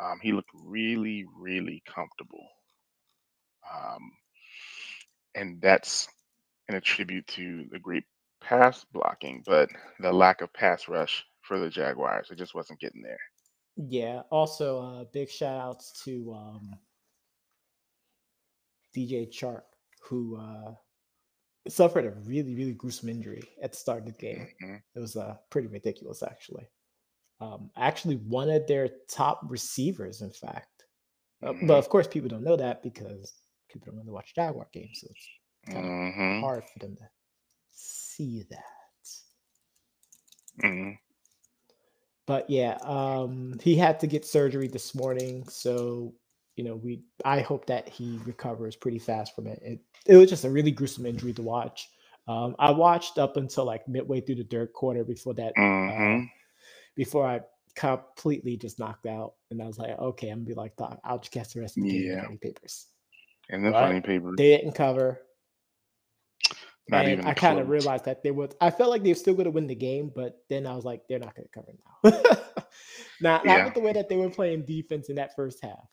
Um, 0.00 0.18
he 0.22 0.32
looked 0.32 0.50
really, 0.54 1.24
really 1.36 1.82
comfortable. 1.86 2.46
Um, 3.74 4.12
and 5.34 5.60
that's 5.60 6.08
an 6.68 6.76
attribute 6.76 7.26
to 7.28 7.64
the 7.70 7.78
great 7.78 8.04
pass 8.40 8.84
blocking, 8.92 9.42
but 9.46 9.68
the 10.00 10.12
lack 10.12 10.40
of 10.40 10.52
pass 10.52 10.88
rush 10.88 11.24
for 11.42 11.58
the 11.58 11.68
Jaguars. 11.68 12.30
It 12.30 12.38
just 12.38 12.54
wasn't 12.54 12.80
getting 12.80 13.02
there. 13.02 13.18
Yeah. 13.76 14.22
Also, 14.30 14.80
uh, 14.80 15.04
big 15.12 15.30
shout 15.30 15.60
outs 15.60 16.02
to 16.04 16.32
um, 16.34 16.70
DJ 18.96 19.28
Chark, 19.30 19.62
who 20.02 20.36
uh, 20.36 20.74
suffered 21.72 22.06
a 22.06 22.10
really, 22.10 22.54
really 22.54 22.74
gruesome 22.74 23.08
injury 23.08 23.42
at 23.62 23.72
the 23.72 23.78
start 23.78 24.00
of 24.00 24.06
the 24.06 24.12
game. 24.12 24.48
hmm 24.60 24.76
It 24.94 25.00
was 25.00 25.16
uh, 25.16 25.36
pretty 25.50 25.68
ridiculous, 25.68 26.22
actually. 26.22 26.68
Um, 27.40 27.70
actually, 27.76 28.16
one 28.16 28.50
of 28.50 28.66
their 28.66 28.88
top 29.08 29.42
receivers, 29.48 30.22
in 30.22 30.30
fact. 30.30 30.84
Uh, 31.42 31.54
hmm 31.60 31.66
but 31.66 31.78
of 31.78 31.88
course, 31.88 32.08
people 32.08 32.28
don't 32.28 32.44
know 32.44 32.56
that 32.56 32.82
because 32.82 33.34
people 33.68 33.86
don't 33.86 33.98
really 33.98 34.12
watch 34.12 34.34
Jaguar 34.34 34.68
games, 34.72 35.00
so 35.02 35.08
it's 35.10 35.30
kind 35.70 35.86
of 35.86 35.92
hmm 35.92 36.40
hard 36.40 36.64
for 36.68 36.78
them 36.80 36.96
to 36.96 37.10
see 37.70 38.44
that. 38.50 38.64
hmm 40.62 40.90
But 42.26 42.50
yeah, 42.50 42.78
um, 42.82 43.58
he 43.62 43.76
had 43.76 44.00
to 44.00 44.06
get 44.06 44.26
surgery 44.26 44.68
this 44.68 44.94
morning, 44.94 45.48
so 45.48 46.14
you 46.58 46.64
know 46.64 46.76
we. 46.76 47.02
I 47.24 47.40
hope 47.40 47.66
that 47.66 47.88
he 47.88 48.18
recovers 48.26 48.76
pretty 48.76 48.98
fast 48.98 49.34
from 49.34 49.46
it. 49.46 49.60
It, 49.62 49.80
it 50.06 50.16
was 50.16 50.28
just 50.28 50.44
a 50.44 50.50
really 50.50 50.72
gruesome 50.72 51.06
injury 51.06 51.32
to 51.34 51.42
watch. 51.42 51.88
Um, 52.26 52.56
I 52.58 52.72
watched 52.72 53.16
up 53.16 53.36
until 53.36 53.64
like 53.64 53.88
midway 53.88 54.20
through 54.20 54.34
the 54.36 54.44
third 54.44 54.72
quarter 54.72 55.04
before 55.04 55.34
that. 55.34 55.52
Uh, 55.56 55.92
hmm 55.92 56.24
before 56.96 57.24
I 57.24 57.40
completely 57.76 58.56
just 58.56 58.80
knocked 58.80 59.06
out, 59.06 59.34
and 59.52 59.62
I 59.62 59.66
was 59.66 59.78
like, 59.78 59.96
okay, 59.96 60.30
I'm 60.30 60.38
gonna 60.38 60.46
be 60.46 60.54
like, 60.54 60.72
I'll 61.04 61.20
just 61.20 61.30
catch 61.30 61.54
the 61.54 61.60
rest 61.60 61.76
of 61.76 61.84
the 61.84 61.90
Yeah. 61.90 62.22
funny 62.24 62.38
papers. 62.38 62.86
And 63.50 63.64
the 63.64 63.72
funny 63.72 64.00
papers 64.00 64.34
they 64.36 64.56
didn't 64.56 64.72
cover, 64.72 65.20
not 66.90 67.02
and 67.04 67.12
even 67.12 67.26
I 67.26 67.34
kind 67.34 67.58
of 67.58 67.68
realized 67.68 68.04
that 68.06 68.22
they 68.22 68.30
would. 68.30 68.54
I 68.60 68.70
felt 68.70 68.90
like 68.90 69.02
they 69.02 69.10
were 69.10 69.14
still 69.14 69.34
going 69.34 69.44
to 69.44 69.50
win 69.50 69.66
the 69.66 69.74
game, 69.74 70.10
but 70.14 70.42
then 70.48 70.66
I 70.66 70.74
was 70.74 70.84
like, 70.84 71.02
they're 71.08 71.18
not 71.18 71.34
going 71.36 71.46
to 71.46 71.54
cover 71.54 71.72
now. 72.02 72.20
not 73.20 73.46
not 73.46 73.64
with 73.64 73.74
the 73.74 73.80
way 73.80 73.92
that 73.92 74.08
they 74.08 74.16
were 74.16 74.30
playing 74.30 74.64
defense 74.64 75.08
in 75.08 75.16
that 75.16 75.36
first 75.36 75.62
half. 75.62 75.86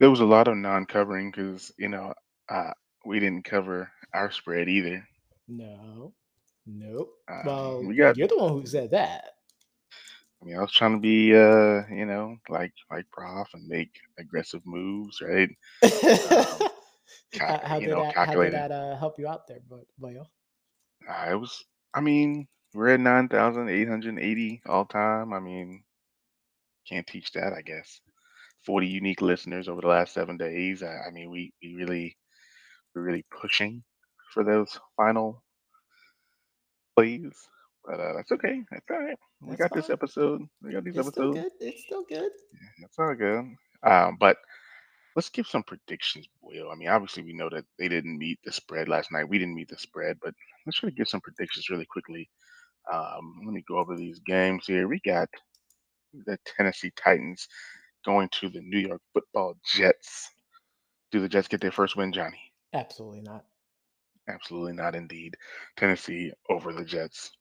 There 0.00 0.10
was 0.10 0.20
a 0.20 0.24
lot 0.24 0.48
of 0.48 0.56
non-covering 0.56 1.30
because 1.30 1.72
you 1.78 1.88
know 1.88 2.12
uh, 2.48 2.72
we 3.04 3.20
didn't 3.20 3.44
cover 3.44 3.90
our 4.14 4.30
spread 4.32 4.68
either. 4.68 5.06
No, 5.46 6.14
nope. 6.66 7.12
Um, 7.30 7.42
Well, 7.44 7.84
we 7.84 7.94
got. 7.94 8.16
you're 8.16 8.26
the 8.28 8.38
one 8.38 8.52
who 8.52 8.66
said 8.66 8.90
that. 8.92 9.24
I 10.42 10.46
mean, 10.46 10.56
I 10.56 10.62
was 10.62 10.72
trying 10.72 10.94
to 10.94 11.00
be, 11.00 11.34
uh, 11.36 11.82
you 11.94 12.06
know, 12.06 12.36
like 12.48 12.72
like 12.90 13.04
Prof 13.12 13.48
and 13.52 13.68
make 13.68 13.90
aggressive 14.18 14.62
moves, 14.64 15.20
right? 15.20 15.50
Um, 15.82 15.90
how, 15.90 16.68
ca- 17.34 17.60
how 17.62 17.74
you 17.76 17.88
did 17.88 17.90
know, 17.90 18.02
that? 18.02 18.16
How 18.16 18.34
did 18.34 18.52
that 18.54 18.72
uh, 18.72 18.96
help 18.96 19.18
you 19.18 19.28
out 19.28 19.46
there, 19.46 19.60
but 19.68 19.84
Boyo? 20.00 20.26
Uh, 21.06 21.30
it 21.30 21.34
was. 21.34 21.62
I 21.92 22.00
mean, 22.00 22.48
we're 22.72 22.88
at 22.88 23.00
nine 23.00 23.28
thousand 23.28 23.68
eight 23.68 23.88
hundred 23.88 24.18
eighty 24.18 24.62
all 24.66 24.86
time. 24.86 25.34
I 25.34 25.40
mean, 25.40 25.84
can't 26.88 27.06
teach 27.06 27.32
that, 27.32 27.52
I 27.52 27.60
guess. 27.60 28.00
Forty 28.64 28.86
unique 28.86 29.20
listeners 29.22 29.68
over 29.68 29.80
the 29.80 29.88
last 29.88 30.14
seven 30.14 30.36
days. 30.36 30.82
I, 30.82 31.08
I 31.08 31.10
mean, 31.12 31.30
we 31.30 31.52
we 31.62 31.74
really 31.76 32.16
we're 32.94 33.02
really 33.02 33.24
pushing 33.40 33.82
for 34.34 34.44
those 34.44 34.78
final 34.96 35.42
plays. 36.96 37.32
But 37.84 38.00
uh, 38.00 38.12
that's 38.14 38.32
okay. 38.32 38.62
That's 38.70 38.86
all 38.90 39.00
right. 39.00 39.16
We 39.40 39.56
That's 39.56 39.60
got 39.60 39.72
this 39.72 39.90
episode. 39.90 40.42
We 40.62 40.72
got 40.72 40.84
these 40.84 40.96
It's 40.96 41.08
still 41.08 41.30
episodes. 41.30 41.34
good. 41.34 41.52
It's 41.60 41.84
still 41.84 42.04
good. 42.08 42.30
That's 42.80 42.98
all 42.98 43.14
good. 43.14 43.44
Um, 43.82 44.16
but 44.20 44.36
let's 45.16 45.30
give 45.30 45.46
some 45.46 45.62
predictions, 45.62 46.26
Will. 46.42 46.70
I 46.70 46.74
mean, 46.74 46.88
obviously 46.88 47.22
we 47.22 47.32
know 47.32 47.48
that 47.50 47.64
they 47.78 47.88
didn't 47.88 48.18
meet 48.18 48.38
the 48.44 48.52
spread 48.52 48.88
last 48.88 49.10
night. 49.12 49.28
We 49.28 49.38
didn't 49.38 49.54
meet 49.54 49.68
the 49.68 49.78
spread, 49.78 50.18
but 50.22 50.34
let's 50.66 50.78
try 50.78 50.90
to 50.90 50.94
give 50.94 51.08
some 51.08 51.20
predictions 51.20 51.70
really 51.70 51.86
quickly. 51.86 52.28
Um, 52.92 53.40
let 53.44 53.52
me 53.54 53.64
go 53.68 53.78
over 53.78 53.96
these 53.96 54.20
games 54.26 54.66
here. 54.66 54.86
We 54.88 55.00
got 55.04 55.28
the 56.26 56.38
Tennessee 56.44 56.92
Titans 56.96 57.48
going 58.04 58.28
to 58.40 58.48
the 58.48 58.60
New 58.60 58.78
York 58.78 59.00
Football 59.12 59.54
Jets. 59.64 60.30
Do 61.12 61.20
the 61.20 61.28
Jets 61.28 61.48
get 61.48 61.60
their 61.60 61.72
first 61.72 61.96
win, 61.96 62.12
Johnny? 62.12 62.40
Absolutely 62.72 63.20
not. 63.22 63.44
Absolutely 64.28 64.74
not, 64.74 64.94
indeed. 64.94 65.36
Tennessee 65.76 66.32
over 66.48 66.72
the 66.72 66.84
Jets. 66.84 67.32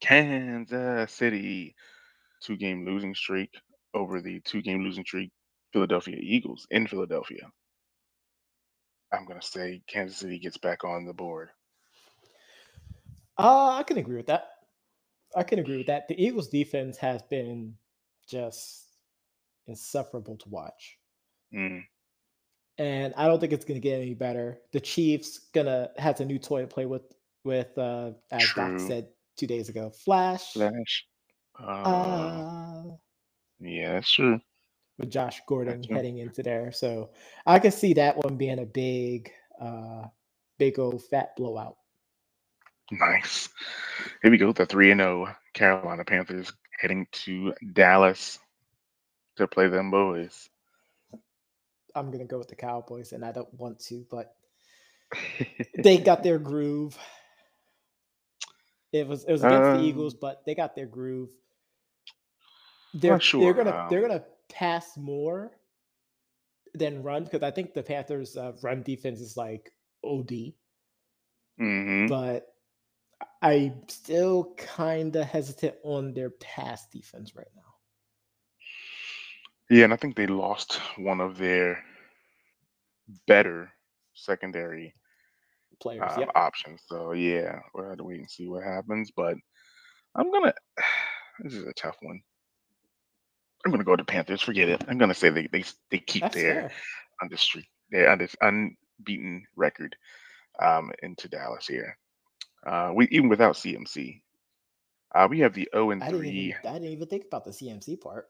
Kansas 0.00 1.12
City, 1.12 1.74
two 2.42 2.56
game 2.56 2.84
losing 2.84 3.14
streak 3.14 3.50
over 3.94 4.20
the 4.20 4.40
two 4.40 4.60
game 4.60 4.82
losing 4.82 5.04
streak 5.04 5.30
Philadelphia 5.72 6.16
Eagles 6.20 6.66
in 6.70 6.86
Philadelphia. 6.86 7.50
I'm 9.12 9.24
going 9.26 9.40
to 9.40 9.46
say 9.46 9.82
Kansas 9.86 10.18
City 10.18 10.38
gets 10.38 10.58
back 10.58 10.84
on 10.84 11.04
the 11.04 11.12
board. 11.12 11.50
Uh, 13.38 13.70
I 13.70 13.82
can 13.82 13.98
agree 13.98 14.16
with 14.16 14.26
that. 14.26 14.48
I 15.34 15.42
can 15.42 15.58
agree 15.58 15.78
with 15.78 15.86
that. 15.86 16.08
The 16.08 16.22
Eagles' 16.22 16.48
defense 16.48 16.98
has 16.98 17.22
been 17.22 17.74
just 18.28 18.91
insufferable 19.66 20.36
to 20.38 20.48
watch, 20.48 20.98
Mm, 21.54 21.82
and 22.78 23.12
I 23.16 23.26
don't 23.26 23.38
think 23.40 23.52
it's 23.52 23.64
going 23.64 23.80
to 23.80 23.86
get 23.88 24.00
any 24.00 24.14
better. 24.14 24.58
The 24.72 24.80
Chiefs 24.80 25.38
gonna 25.54 25.90
has 25.98 26.20
a 26.20 26.24
new 26.24 26.38
toy 26.38 26.62
to 26.62 26.66
play 26.66 26.86
with. 26.86 27.02
With 27.44 27.76
uh, 27.76 28.12
as 28.30 28.48
Doc 28.54 28.78
said 28.78 29.08
two 29.36 29.46
days 29.48 29.68
ago, 29.68 29.90
Flash. 29.90 30.52
Flash. 30.52 31.06
Uh, 31.58 31.64
Uh, 31.64 32.82
yeah, 33.60 33.94
that's 33.94 34.10
true. 34.12 34.40
with 34.98 35.10
Josh 35.10 35.40
Gordon 35.48 35.82
true. 35.82 35.96
heading 35.96 36.18
into 36.18 36.42
there, 36.42 36.70
so 36.72 37.10
I 37.44 37.58
can 37.58 37.72
see 37.72 37.94
that 37.94 38.16
one 38.16 38.36
being 38.36 38.60
a 38.60 38.64
big, 38.66 39.30
uh, 39.60 40.06
big 40.58 40.78
old 40.78 41.02
fat 41.04 41.34
blowout. 41.36 41.76
Nice. 42.92 43.48
Here 44.22 44.30
we 44.30 44.38
go. 44.38 44.52
The 44.52 44.66
3 44.66 44.92
and 44.92 45.00
0 45.00 45.34
Carolina 45.54 46.04
Panthers 46.04 46.52
heading 46.80 47.06
to 47.12 47.54
Dallas 47.72 48.38
to 49.36 49.46
play 49.48 49.68
them 49.68 49.90
boys. 49.90 50.50
I'm 51.94 52.10
gonna 52.10 52.24
go 52.24 52.38
with 52.38 52.48
the 52.48 52.56
Cowboys, 52.56 53.12
and 53.12 53.24
I 53.24 53.32
don't 53.32 53.52
want 53.54 53.80
to, 53.86 54.06
but 54.10 54.34
they 55.82 55.98
got 55.98 56.22
their 56.22 56.38
groove. 56.38 56.98
It 58.92 59.06
was 59.06 59.24
it 59.24 59.32
was 59.32 59.44
against 59.44 59.70
the 59.72 59.78
Eagles, 59.78 60.14
Um, 60.14 60.14
but 60.14 60.44
they 60.46 60.54
got 60.54 60.74
their 60.74 60.86
groove. 60.86 61.30
They're 62.94 63.14
not 63.14 63.22
they're 63.38 63.54
gonna 63.54 63.78
they're 63.88 64.00
Um, 64.00 64.06
gonna 64.06 64.24
pass 64.48 64.96
more 64.96 65.52
than 66.74 67.02
run 67.02 67.24
because 67.24 67.42
I 67.42 67.50
think 67.50 67.74
the 67.74 67.82
Panthers' 67.82 68.36
uh, 68.36 68.52
run 68.62 68.82
defense 68.82 69.20
is 69.20 69.36
like 69.36 69.72
OD, 70.04 70.54
mhm. 71.60 72.08
but 72.08 72.54
I'm 73.42 73.88
still 73.88 74.54
kind 74.56 75.14
of 75.16 75.26
hesitant 75.26 75.76
on 75.84 76.14
their 76.14 76.30
pass 76.30 76.86
defense 76.88 77.34
right 77.36 77.50
now. 77.56 77.71
Yeah, 79.70 79.84
and 79.84 79.92
I 79.92 79.96
think 79.96 80.16
they 80.16 80.26
lost 80.26 80.80
one 80.96 81.20
of 81.20 81.38
their 81.38 81.82
better 83.26 83.70
secondary 84.14 84.94
Players, 85.80 86.12
um, 86.12 86.20
yep. 86.20 86.30
options. 86.34 86.80
So 86.86 87.12
yeah, 87.12 87.58
we'll 87.74 87.88
have 87.88 87.98
to 87.98 88.04
wait 88.04 88.20
and 88.20 88.30
see 88.30 88.46
what 88.46 88.62
happens. 88.62 89.10
But 89.14 89.36
I'm 90.14 90.30
gonna. 90.30 90.54
This 91.42 91.54
is 91.54 91.64
a 91.66 91.72
tough 91.72 91.96
one. 92.02 92.20
I'm 93.64 93.70
gonna 93.72 93.84
go 93.84 93.96
to 93.96 94.04
Panthers. 94.04 94.42
Forget 94.42 94.68
it. 94.68 94.84
I'm 94.86 94.98
gonna 94.98 95.14
say 95.14 95.30
they 95.30 95.48
they 95.50 95.64
they 95.90 95.98
keep 95.98 96.22
That's 96.22 96.34
their 96.34 96.54
fair. 96.54 96.72
under 97.22 97.36
streak, 97.38 97.68
their 97.90 98.10
under, 98.10 98.28
unbeaten 98.42 99.46
record 99.56 99.96
um, 100.60 100.92
into 101.02 101.28
Dallas 101.28 101.66
here. 101.66 101.96
Uh, 102.66 102.92
we 102.94 103.08
even 103.08 103.30
without 103.30 103.54
CMC, 103.56 104.20
uh, 105.14 105.26
we 105.28 105.40
have 105.40 105.54
the 105.54 105.68
0 105.74 105.90
and 105.90 106.04
I 106.04 106.10
didn't 106.10 106.26
even 106.26 106.60
3. 106.60 106.70
I 106.70 106.72
didn't 106.74 106.88
even 106.88 107.08
think 107.08 107.24
about 107.24 107.44
the 107.44 107.50
CMC 107.50 108.00
part. 108.00 108.28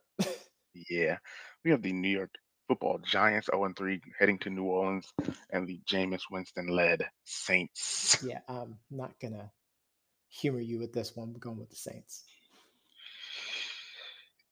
Yeah, 0.74 1.18
we 1.64 1.70
have 1.70 1.82
the 1.82 1.92
New 1.92 2.08
York 2.08 2.34
Football 2.68 3.00
Giants 3.04 3.48
0 3.52 3.64
and 3.64 3.76
3 3.76 4.00
heading 4.18 4.38
to 4.40 4.50
New 4.50 4.64
Orleans, 4.64 5.12
and 5.50 5.66
the 5.66 5.80
Jameis 5.90 6.22
Winston 6.30 6.68
led 6.68 7.04
Saints. 7.24 8.22
yeah, 8.26 8.40
I'm 8.48 8.78
not 8.90 9.12
gonna 9.20 9.50
humor 10.28 10.60
you 10.60 10.78
with 10.78 10.92
this 10.92 11.14
one. 11.14 11.32
We're 11.32 11.40
going 11.40 11.58
with 11.58 11.70
the 11.70 11.76
Saints. 11.76 12.24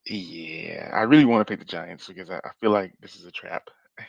Yeah, 0.07 0.91
I 0.93 1.03
really 1.03 1.25
want 1.25 1.47
to 1.47 1.51
pick 1.51 1.61
the 1.61 1.65
Giants 1.65 2.09
because 2.09 2.31
I, 2.31 2.37
I 2.37 2.51
feel 2.61 2.71
like 2.71 2.93
this 3.01 3.17
is 3.17 3.25
a 3.25 3.31
trap, 3.31 3.69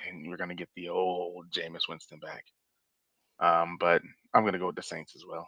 and 0.09 0.27
we're 0.27 0.37
gonna 0.37 0.55
get 0.55 0.69
the 0.75 0.89
old 0.89 1.51
Jameis 1.51 1.87
Winston 1.87 2.19
back. 2.19 2.43
Um, 3.39 3.77
but 3.79 4.01
I'm 4.33 4.43
gonna 4.43 4.59
go 4.59 4.67
with 4.67 4.75
the 4.75 4.83
Saints 4.83 5.15
as 5.15 5.23
well. 5.27 5.47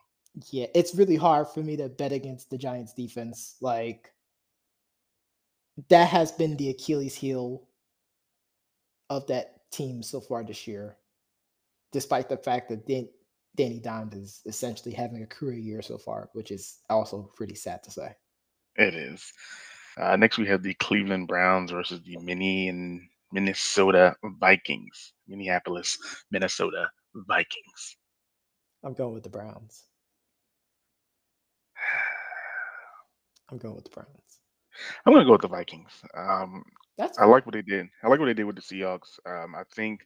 Yeah, 0.52 0.68
it's 0.74 0.96
really 0.96 1.16
hard 1.16 1.48
for 1.48 1.62
me 1.62 1.78
to 1.78 1.90
bet 1.90 2.12
against 2.12 2.50
the 2.50 2.58
Giants 2.58 2.94
defense. 2.94 3.56
Like 3.62 4.13
that 5.90 6.10
has 6.10 6.32
been 6.32 6.56
the 6.58 6.70
Achilles 6.70 7.16
heel 7.16 7.68
of 9.10 9.28
that 9.28 9.70
team 9.72 10.04
so 10.04 10.22
far 10.22 10.44
this 10.44 10.68
year, 10.68 10.98
despite 11.92 12.30
the 12.30 12.38
fact 12.38 12.70
that 12.70 12.88
Dan- 12.88 13.10
Danny 13.56 13.80
Dimes 13.80 14.16
is 14.16 14.42
essentially 14.46 14.94
having 14.94 15.24
a 15.24 15.28
career 15.28 15.58
year 15.58 15.82
so 15.82 15.98
far, 15.98 16.30
which 16.34 16.52
is 16.52 16.80
also 16.90 17.32
pretty 17.36 17.56
sad 17.56 17.84
to 17.84 17.92
say. 17.92 18.16
It 18.76 18.96
is. 18.96 19.32
Uh, 19.98 20.16
next, 20.16 20.38
we 20.38 20.48
have 20.48 20.64
the 20.64 20.74
Cleveland 20.76 21.28
Browns 21.28 21.72
versus 21.72 22.02
the 22.02 22.18
Mini 22.18 22.70
and 22.70 23.02
Minnesota 23.32 24.16
Vikings. 24.40 25.14
Minneapolis, 25.28 25.98
Minnesota 26.32 26.90
Vikings. 27.14 27.98
I'm 28.84 28.94
going 28.94 29.14
with 29.14 29.24
the 29.24 29.30
Browns. 29.30 29.84
I'm 33.50 33.58
going 33.58 33.76
with 33.76 33.86
the 33.86 33.92
Browns. 33.92 34.43
I'm 35.06 35.14
gonna 35.14 35.26
go 35.26 35.34
with 35.34 35.42
the 35.42 35.48
Vikings. 35.48 35.92
Um, 36.16 36.64
That's 36.98 37.18
I 37.20 37.26
like 37.26 37.46
what 37.46 37.54
they 37.54 37.62
did. 37.62 37.88
I 38.04 38.08
like 38.08 38.20
what 38.20 38.28
they 38.28 38.34
did 38.34 38.46
with 38.46 38.56
the 38.56 38.62
Seahawks. 38.62 39.20
Um, 39.26 39.56
I 39.56 39.64
think 39.76 40.02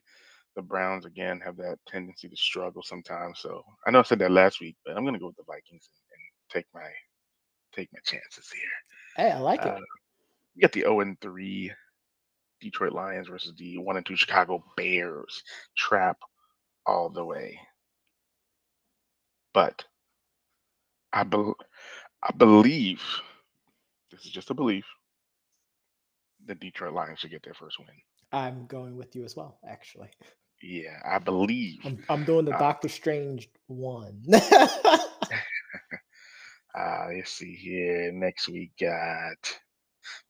the 0.56 0.62
Browns 0.62 1.04
again 1.04 1.40
have 1.44 1.56
that 1.58 1.78
tendency 1.86 2.28
to 2.28 2.36
struggle 2.36 2.82
sometimes. 2.82 3.38
So 3.40 3.62
I 3.86 3.90
know 3.90 4.00
I 4.00 4.02
said 4.02 4.18
that 4.20 4.30
last 4.30 4.60
week, 4.60 4.76
but 4.84 4.96
I'm 4.96 5.04
gonna 5.04 5.18
go 5.18 5.26
with 5.28 5.36
the 5.36 5.44
Vikings 5.46 5.88
and, 5.88 6.12
and 6.12 6.50
take 6.50 6.66
my 6.74 6.90
take 7.74 7.88
my 7.92 8.00
chances 8.04 8.50
here. 8.50 9.24
Hey, 9.24 9.32
I 9.32 9.38
like 9.38 9.64
it. 9.64 9.68
Uh, 9.68 9.80
you 10.54 10.62
got 10.62 10.72
the 10.72 10.80
0 10.80 11.00
and 11.00 11.20
3 11.20 11.72
Detroit 12.60 12.92
Lions 12.92 13.28
versus 13.28 13.54
the 13.56 13.78
1 13.78 13.96
and 13.96 14.06
2 14.06 14.16
Chicago 14.16 14.64
Bears. 14.76 15.42
Trap 15.76 16.18
all 16.86 17.08
the 17.08 17.24
way. 17.24 17.58
But 19.54 19.84
I 21.12 21.22
bel 21.22 21.54
I 22.22 22.32
believe 22.36 23.02
this 24.10 24.24
is 24.24 24.30
just 24.30 24.50
a 24.50 24.54
belief. 24.54 24.84
The 26.46 26.54
Detroit 26.54 26.94
Lions 26.94 27.20
should 27.20 27.30
get 27.30 27.42
their 27.42 27.54
first 27.54 27.78
win. 27.78 27.88
I'm 28.32 28.66
going 28.66 28.96
with 28.96 29.16
you 29.16 29.24
as 29.24 29.34
well, 29.36 29.58
actually. 29.68 30.08
Yeah, 30.62 30.98
I 31.04 31.18
believe. 31.18 31.80
I'm 31.84 32.04
I'm 32.08 32.24
doing 32.24 32.44
the 32.44 32.54
Uh, 32.54 32.58
Doctor 32.58 32.88
Strange 32.88 33.48
one. 33.66 34.22
Uh, 36.78 37.06
let's 37.12 37.32
see 37.32 37.54
here. 37.54 38.12
Next 38.12 38.48
we 38.48 38.70
got 38.80 39.58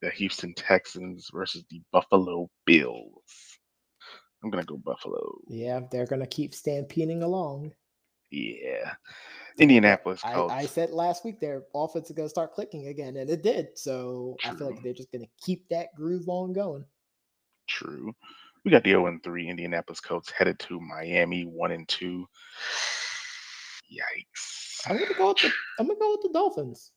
the 0.00 0.08
Houston 0.10 0.54
Texans 0.54 1.28
versus 1.34 1.64
the 1.68 1.82
Buffalo 1.92 2.48
Bills. 2.64 3.58
I'm 4.42 4.50
gonna 4.50 4.64
go 4.64 4.76
Buffalo. 4.78 5.20
yeah, 5.48 5.80
they're 5.90 6.06
gonna 6.06 6.26
keep 6.26 6.54
stampeding 6.54 7.22
along. 7.22 7.72
Yeah. 8.30 8.94
Indianapolis 9.58 10.20
I, 10.24 10.40
I 10.44 10.66
said 10.66 10.90
last 10.90 11.24
week 11.24 11.40
their 11.40 11.64
offense 11.74 12.10
is 12.10 12.16
gonna 12.16 12.28
start 12.28 12.52
clicking 12.52 12.86
again, 12.86 13.16
and 13.16 13.28
it 13.28 13.42
did. 13.42 13.76
So 13.76 14.36
I 14.44 14.54
feel 14.54 14.70
like 14.70 14.82
they're 14.82 14.92
just 14.92 15.10
gonna 15.10 15.26
keep 15.40 15.68
that 15.70 15.94
groove 15.96 16.28
on 16.28 16.52
going. 16.52 16.84
True. 17.68 18.14
We 18.64 18.70
got 18.70 18.84
the 18.84 18.90
0 18.90 19.06
and 19.06 19.22
3 19.22 19.48
Indianapolis 19.48 20.00
Colts 20.00 20.30
headed 20.30 20.58
to 20.60 20.80
Miami 20.80 21.44
1 21.44 21.70
and 21.72 21.88
2. 21.88 22.26
Yikes. 23.92 24.80
I'm 24.86 24.96
gonna 24.98 25.14
go 25.14 25.28
with 25.28 25.38
the 25.38 25.52
I'm 25.78 25.86
gonna 25.86 25.98
go 25.98 26.12
with 26.12 26.22
the 26.22 26.30
Dolphins. 26.32 26.92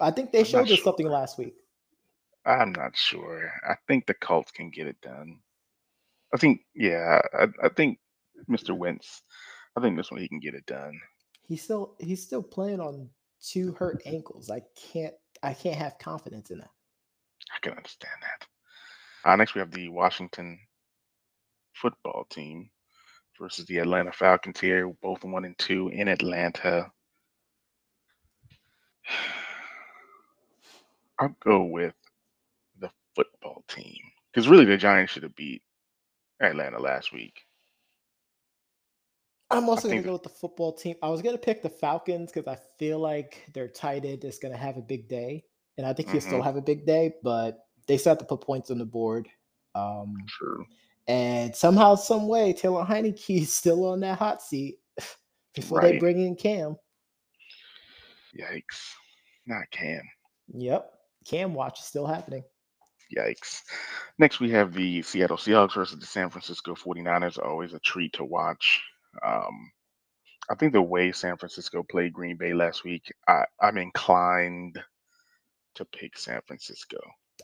I 0.00 0.10
think 0.10 0.32
they 0.32 0.40
I'm 0.40 0.44
showed 0.44 0.70
us 0.70 0.82
something 0.82 1.08
last 1.08 1.38
week. 1.38 1.54
I'm 2.44 2.72
not 2.72 2.96
sure. 2.96 3.52
I 3.68 3.74
think 3.86 4.06
the 4.06 4.14
Colts 4.14 4.50
can 4.50 4.70
get 4.70 4.86
it 4.86 5.00
done. 5.00 5.38
I 6.34 6.38
think, 6.38 6.60
yeah, 6.74 7.20
I, 7.34 7.46
I 7.62 7.68
think 7.68 7.98
Mr. 8.50 8.76
Wentz, 8.76 9.22
I 9.76 9.80
think 9.80 9.96
this 9.96 10.10
one 10.10 10.20
he 10.20 10.28
can 10.28 10.40
get 10.40 10.54
it 10.54 10.66
done. 10.66 11.00
He's 11.48 11.62
still 11.62 11.94
he's 11.98 12.22
still 12.22 12.42
playing 12.42 12.80
on 12.80 13.08
two 13.40 13.72
hurt 13.72 14.02
ankles. 14.06 14.50
I 14.50 14.62
can't 14.92 15.14
I 15.42 15.54
can't 15.54 15.76
have 15.76 15.98
confidence 15.98 16.50
in 16.50 16.58
that. 16.58 16.70
I 17.54 17.58
can 17.60 17.72
understand 17.72 18.14
that. 18.22 18.46
Uh, 19.24 19.36
next, 19.36 19.54
we 19.54 19.60
have 19.60 19.70
the 19.70 19.88
Washington 19.88 20.58
football 21.74 22.26
team 22.30 22.70
versus 23.40 23.66
the 23.66 23.78
Atlanta 23.78 24.12
Falcons 24.12 24.60
here, 24.60 24.92
both 25.02 25.24
one 25.24 25.44
and 25.44 25.56
two 25.58 25.88
in 25.88 26.08
Atlanta. 26.08 26.90
I'll 31.18 31.36
go 31.44 31.64
with 31.64 31.94
the 32.80 32.90
football 33.14 33.64
team 33.68 33.98
because 34.32 34.48
really 34.48 34.64
the 34.64 34.76
Giants 34.76 35.12
should 35.12 35.22
have 35.24 35.36
beat 35.36 35.62
Atlanta 36.40 36.80
last 36.80 37.12
week. 37.12 37.42
I'm 39.52 39.68
also 39.68 39.88
gonna 39.88 40.02
go 40.02 40.12
with 40.12 40.22
the 40.22 40.28
football 40.28 40.72
team. 40.72 40.96
I 41.02 41.08
was 41.08 41.22
gonna 41.22 41.38
pick 41.38 41.62
the 41.62 41.68
Falcons 41.70 42.32
because 42.32 42.48
I 42.48 42.58
feel 42.78 42.98
like 42.98 43.46
their 43.52 43.68
tight 43.68 44.04
end 44.04 44.24
is 44.24 44.38
gonna 44.38 44.56
have 44.56 44.76
a 44.76 44.82
big 44.82 45.08
day, 45.08 45.44
and 45.78 45.86
I 45.86 45.92
think 45.92 46.10
he'll 46.10 46.20
still 46.20 46.40
Mhm. 46.40 46.44
have 46.44 46.56
a 46.56 46.62
big 46.62 46.86
day. 46.86 47.14
But 47.22 47.66
they 47.86 47.98
still 47.98 48.10
have 48.10 48.18
to 48.18 48.24
put 48.24 48.40
points 48.40 48.70
on 48.70 48.78
the 48.78 48.84
board. 48.86 49.28
Um, 49.74 50.16
True. 50.28 50.66
and 51.08 51.54
somehow, 51.54 51.94
some 51.94 52.28
way, 52.28 52.52
Taylor 52.52 52.84
Heinicke 52.84 53.42
is 53.42 53.54
still 53.54 53.86
on 53.86 54.00
that 54.00 54.18
hot 54.18 54.42
seat 54.42 54.78
before 55.54 55.80
they 55.80 55.98
bring 55.98 56.20
in 56.20 56.36
Cam. 56.36 56.76
Yikes. 58.38 58.94
Not 59.46 59.70
Cam. 59.70 60.02
Yep, 60.54 60.92
Cam 61.26 61.54
watch 61.54 61.80
is 61.80 61.86
still 61.86 62.06
happening. 62.06 62.44
Yikes. 63.14 63.60
Next, 64.18 64.40
we 64.40 64.50
have 64.50 64.72
the 64.72 65.02
Seattle 65.02 65.36
Seahawks 65.36 65.74
versus 65.74 65.98
the 65.98 66.06
San 66.06 66.30
Francisco 66.30 66.74
49ers. 66.74 67.38
Always 67.38 67.74
a 67.74 67.78
treat 67.80 68.12
to 68.14 68.24
watch. 68.24 68.82
Um, 69.24 69.70
I 70.50 70.54
think 70.54 70.72
the 70.72 70.82
way 70.82 71.12
San 71.12 71.36
Francisco 71.36 71.82
played 71.82 72.12
Green 72.12 72.36
Bay 72.36 72.52
last 72.52 72.84
week, 72.84 73.12
I, 73.28 73.44
I'm 73.60 73.78
inclined 73.78 74.78
to 75.76 75.84
pick 75.86 76.18
San 76.18 76.40
Francisco. 76.46 76.98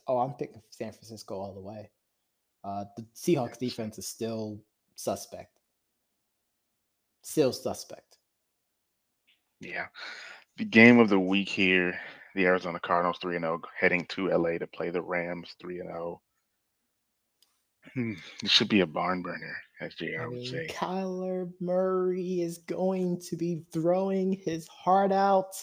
Oh, 0.07 0.19
I'm 0.19 0.35
picking 0.35 0.63
San 0.71 0.93
Francisco 0.93 1.39
all 1.39 1.55
the 1.55 1.61
way. 1.61 1.91
Uh, 2.65 2.85
the 2.97 3.05
Seahawks 3.15 3.59
defense 3.59 3.99
is 3.99 4.07
still 4.07 4.61
suspect. 4.97 5.59
Still 7.23 7.53
suspect. 7.53 8.19
Yeah. 9.61 9.87
The 10.57 10.65
game 10.65 10.99
of 10.99 11.09
the 11.09 11.19
week 11.21 11.49
here, 11.49 11.99
the 12.35 12.47
Arizona 12.47 12.81
Cardinals 12.81 13.19
3 13.21 13.39
0, 13.39 13.61
heading 13.79 14.07
to 14.07 14.29
LA 14.29 14.59
to 14.59 14.67
play 14.67 14.91
the 14.91 15.03
Rams 15.03 15.55
3 15.61 15.79
0. 15.79 16.21
Hmm, 17.95 18.15
It 18.43 18.51
should 18.51 18.69
be 18.69 18.81
a 18.81 18.87
barn 18.87 19.23
burner, 19.23 19.57
I 19.81 20.27
would 20.27 20.31
mean, 20.31 20.45
say. 20.47 20.67
Kyler 20.69 21.53
Murray 21.61 22.41
is 22.41 22.59
going 22.59 23.21
to 23.21 23.37
be 23.37 23.64
throwing 23.73 24.33
his 24.33 24.67
heart 24.69 25.12
out, 25.12 25.55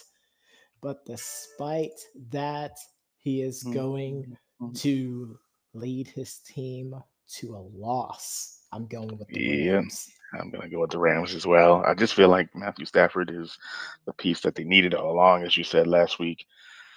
But 0.82 1.06
despite 1.06 2.00
that, 2.30 2.78
he 3.18 3.42
is 3.42 3.64
going 3.64 4.38
Mhm. 4.62 4.78
to 4.82 5.40
lead 5.74 6.08
his 6.08 6.38
team 6.40 6.96
to 7.28 7.56
a 7.56 7.58
loss. 7.58 8.68
I'm 8.72 8.86
going 8.88 9.18
with 9.18 9.28
the 9.30 9.42
Yeah. 9.42 9.76
Rams. 9.78 10.12
I'm 10.34 10.52
gonna 10.52 10.70
go 10.70 10.82
with 10.82 10.92
the 10.92 11.00
Rams 11.00 11.34
as 11.34 11.48
well. 11.48 11.84
I 11.86 11.94
just 11.96 12.14
feel 12.14 12.30
like 12.30 12.54
Matthew 12.56 12.86
Stafford 12.86 13.32
is 13.32 13.58
the 14.06 14.14
piece 14.14 14.42
that 14.42 14.54
they 14.56 14.64
needed 14.64 14.94
all 14.94 15.12
along, 15.12 15.44
as 15.44 15.58
you 15.58 15.64
said 15.64 15.88
last 15.88 16.20
week, 16.20 16.46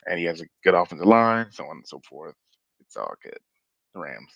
and 0.06 0.18
he 0.18 0.24
has 0.26 0.40
a 0.42 0.46
good 0.64 0.74
offensive 0.74 1.06
line, 1.06 1.50
so 1.50 1.64
on 1.64 1.78
and 1.78 1.88
so 1.88 2.00
forth. 2.00 2.34
It's 2.80 2.96
all 2.96 3.14
good. 3.22 3.38
The 3.94 4.00
Rams. 4.00 4.32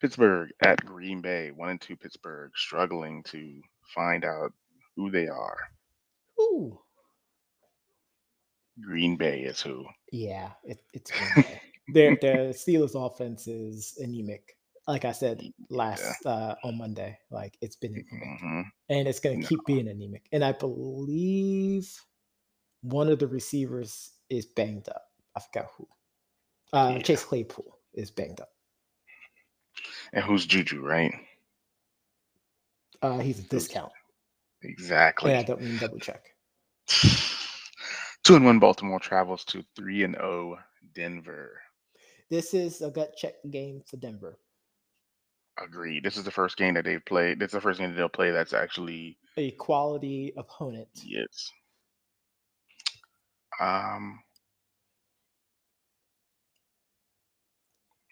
Pittsburgh 0.00 0.50
at 0.62 0.84
Green 0.84 1.20
Bay, 1.20 1.50
one 1.52 1.70
and 1.70 1.80
two 1.80 1.96
Pittsburgh, 1.96 2.52
struggling 2.56 3.22
to 3.24 3.60
find 3.94 4.24
out 4.24 4.52
who 4.96 5.10
they 5.10 5.28
are. 5.28 5.58
Ooh. 6.40 6.80
Green 8.80 9.16
Bay 9.16 9.42
is 9.42 9.60
who. 9.60 9.86
Yeah, 10.12 10.50
it, 10.64 10.82
it's 10.92 11.10
Green 11.10 11.36
Bay. 11.36 11.60
Their 11.88 12.16
their 12.20 12.50
Steelers 12.50 12.94
offense 12.94 13.48
is 13.48 13.96
anemic. 14.00 14.56
Like 14.86 15.04
I 15.04 15.12
said 15.12 15.42
last 15.70 16.24
uh, 16.24 16.54
on 16.64 16.78
Monday, 16.78 17.18
like 17.30 17.56
it's 17.60 17.76
been 17.76 17.94
anemic, 17.94 18.40
hmm 18.40 18.62
and 18.88 19.08
it's 19.08 19.20
going 19.20 19.36
to 19.38 19.42
No. 19.42 19.48
keep 19.48 19.66
being 19.66 19.88
anemic. 19.88 20.26
And 20.32 20.44
I 20.44 20.52
believe 20.52 21.88
one 22.82 23.08
of 23.08 23.18
the 23.18 23.26
receivers 23.28 24.12
is 24.30 24.46
banged 24.46 24.88
up. 24.88 25.02
I 25.36 25.40
forgot 25.40 25.70
who. 25.76 25.88
Uh, 26.72 26.98
Yeah. 26.98 27.02
Chase 27.02 27.24
Claypool 27.24 27.78
is 27.94 28.10
banged 28.10 28.40
up. 28.40 28.50
And 30.12 30.24
who's 30.24 30.46
Juju, 30.46 30.80
right? 30.80 31.14
Uh, 33.02 33.18
he's 33.18 33.38
a 33.38 33.42
discount, 33.42 33.92
Exactly. 34.62 35.30
Yeah, 35.32 35.38
I 35.38 35.42
don't 35.42 35.62
mean 35.62 35.78
double 35.78 35.98
check. 35.98 36.22
Two 38.24 38.36
and 38.36 38.44
one 38.44 38.58
Baltimore 38.58 39.00
travels 39.00 39.44
to 39.46 39.64
three 39.74 40.04
and 40.04 40.16
oh 40.16 40.56
Denver. 40.94 41.60
This 42.28 42.52
is 42.52 42.82
a 42.82 42.90
gut 42.90 43.16
check 43.16 43.34
game 43.50 43.82
for 43.86 43.96
Denver. 43.96 44.38
Agreed. 45.58 46.04
This 46.04 46.16
is 46.16 46.24
the 46.24 46.30
first 46.30 46.56
game 46.56 46.74
that 46.74 46.84
they've 46.84 47.04
played. 47.04 47.38
This 47.38 47.48
is 47.48 47.54
the 47.54 47.60
first 47.60 47.80
game 47.80 47.90
that 47.90 47.96
they'll 47.96 48.08
play 48.08 48.30
that's 48.30 48.52
actually 48.52 49.16
A 49.36 49.50
quality 49.52 50.32
opponent. 50.36 50.88
yes. 51.02 51.50
Um, 53.60 54.20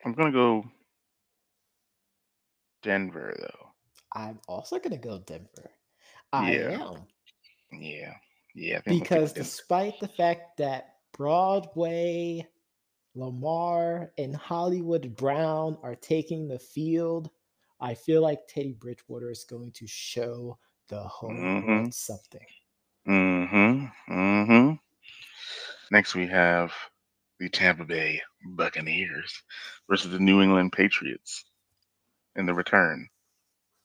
I'm 0.04 0.12
gonna 0.14 0.32
go 0.32 0.64
Denver 2.82 3.34
though. 3.38 3.72
I'm 4.14 4.40
also 4.48 4.78
going 4.78 4.92
to 4.92 4.98
go 4.98 5.18
Denver. 5.18 5.70
I 6.32 6.52
Yeah. 6.52 6.78
am. 6.80 7.06
Yeah, 7.72 8.14
yeah. 8.54 8.78
I 8.78 8.80
think 8.80 9.00
I'm 9.00 9.08
gonna 9.10 9.24
because 9.24 9.32
despite 9.32 10.00
the 10.00 10.08
fact 10.08 10.58
that 10.58 10.96
Broadway, 11.12 12.46
Lamar, 13.14 14.12
and 14.18 14.34
Hollywood 14.36 15.16
Brown 15.16 15.78
are 15.82 15.96
taking 15.96 16.48
the 16.48 16.58
field, 16.58 17.30
I 17.80 17.94
feel 17.94 18.22
like 18.22 18.46
Teddy 18.48 18.72
Bridgewater 18.72 19.30
is 19.30 19.44
going 19.44 19.72
to 19.72 19.86
show 19.86 20.58
the 20.88 21.00
whole 21.02 21.52
Mhm. 21.56 21.74
world 21.74 21.94
something. 21.94 22.46
Mm-hmm. 23.08 23.86
Mm-hmm. 24.12 24.74
Next 25.90 26.14
we 26.14 26.26
have 26.28 26.72
the 27.38 27.48
Tampa 27.48 27.84
Bay 27.84 28.22
Buccaneers 28.44 29.42
versus 29.88 30.10
the 30.12 30.18
New 30.18 30.40
England 30.42 30.72
Patriots 30.72 31.44
in 32.38 32.46
the 32.46 32.54
return 32.54 33.06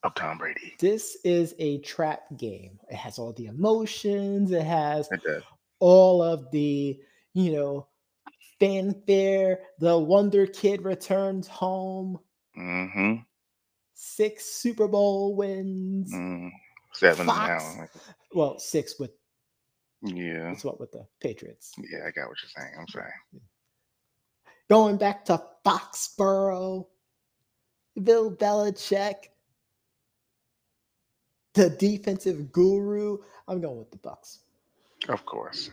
of 0.02 0.14
Tom 0.14 0.38
Brady. 0.38 0.74
This 0.78 1.18
is 1.24 1.54
a 1.58 1.78
trap 1.78 2.22
game. 2.38 2.78
It 2.88 2.96
has 2.96 3.18
all 3.18 3.32
the 3.34 3.46
emotions, 3.46 4.50
it 4.50 4.62
has 4.64 5.08
It 5.10 5.20
all 5.80 6.22
of 6.22 6.50
the, 6.50 6.98
you 7.34 7.52
know, 7.52 7.88
fanfare. 8.60 9.60
The 9.80 9.98
Wonder 9.98 10.46
Kid 10.46 10.82
returns 10.82 11.46
home, 11.48 12.18
Mm-hmm. 12.58 13.14
six 13.94 14.44
Super 14.46 14.86
Bowl 14.88 15.34
wins. 15.36 16.12
Mm. 16.14 16.50
Seven 16.92 17.26
Fox. 17.26 17.64
now. 17.76 17.86
Well, 18.32 18.58
six 18.60 18.98
with 19.00 19.10
Yeah. 20.02 20.44
That's 20.50 20.64
what 20.64 20.78
with 20.78 20.92
the 20.92 21.04
Patriots. 21.20 21.72
Yeah, 21.78 22.00
I 22.06 22.10
got 22.12 22.28
what 22.28 22.36
you're 22.42 22.50
saying. 22.56 22.72
I'm 22.78 22.86
sorry. 22.88 23.10
Going 24.70 24.96
back 24.96 25.24
to 25.26 25.42
Foxborough, 25.66 26.86
Bill 28.02 28.30
Belichick, 28.30 29.28
the 31.54 31.70
defensive 31.70 32.52
guru. 32.52 33.18
I'm 33.48 33.60
going 33.60 33.78
with 33.78 33.90
the 33.90 33.98
Bucs. 33.98 34.38
Of 35.08 35.24
course. 35.26 35.70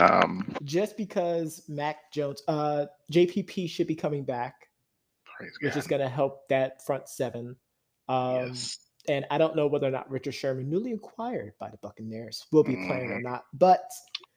Um, 0.00 0.54
Just 0.64 0.96
because 0.96 1.62
Mac 1.68 2.12
Jones, 2.12 2.42
uh, 2.48 2.86
JPP 3.12 3.68
should 3.68 3.86
be 3.86 3.94
coming 3.94 4.24
back, 4.24 4.68
which 5.60 5.72
God. 5.74 5.78
is 5.78 5.86
going 5.86 6.00
to 6.00 6.08
help 6.08 6.48
that 6.48 6.84
front 6.84 7.08
seven. 7.08 7.56
Um, 8.08 8.48
yes. 8.48 8.78
And 9.08 9.24
I 9.30 9.38
don't 9.38 9.56
know 9.56 9.66
whether 9.66 9.86
or 9.86 9.90
not 9.90 10.10
Richard 10.10 10.34
Sherman, 10.34 10.68
newly 10.68 10.92
acquired 10.92 11.54
by 11.58 11.70
the 11.70 11.78
Buccaneers, 11.78 12.46
will 12.52 12.62
be 12.62 12.76
playing 12.76 13.10
or 13.10 13.18
Mhm. 13.20 13.22
not. 13.22 13.44
But 13.54 13.90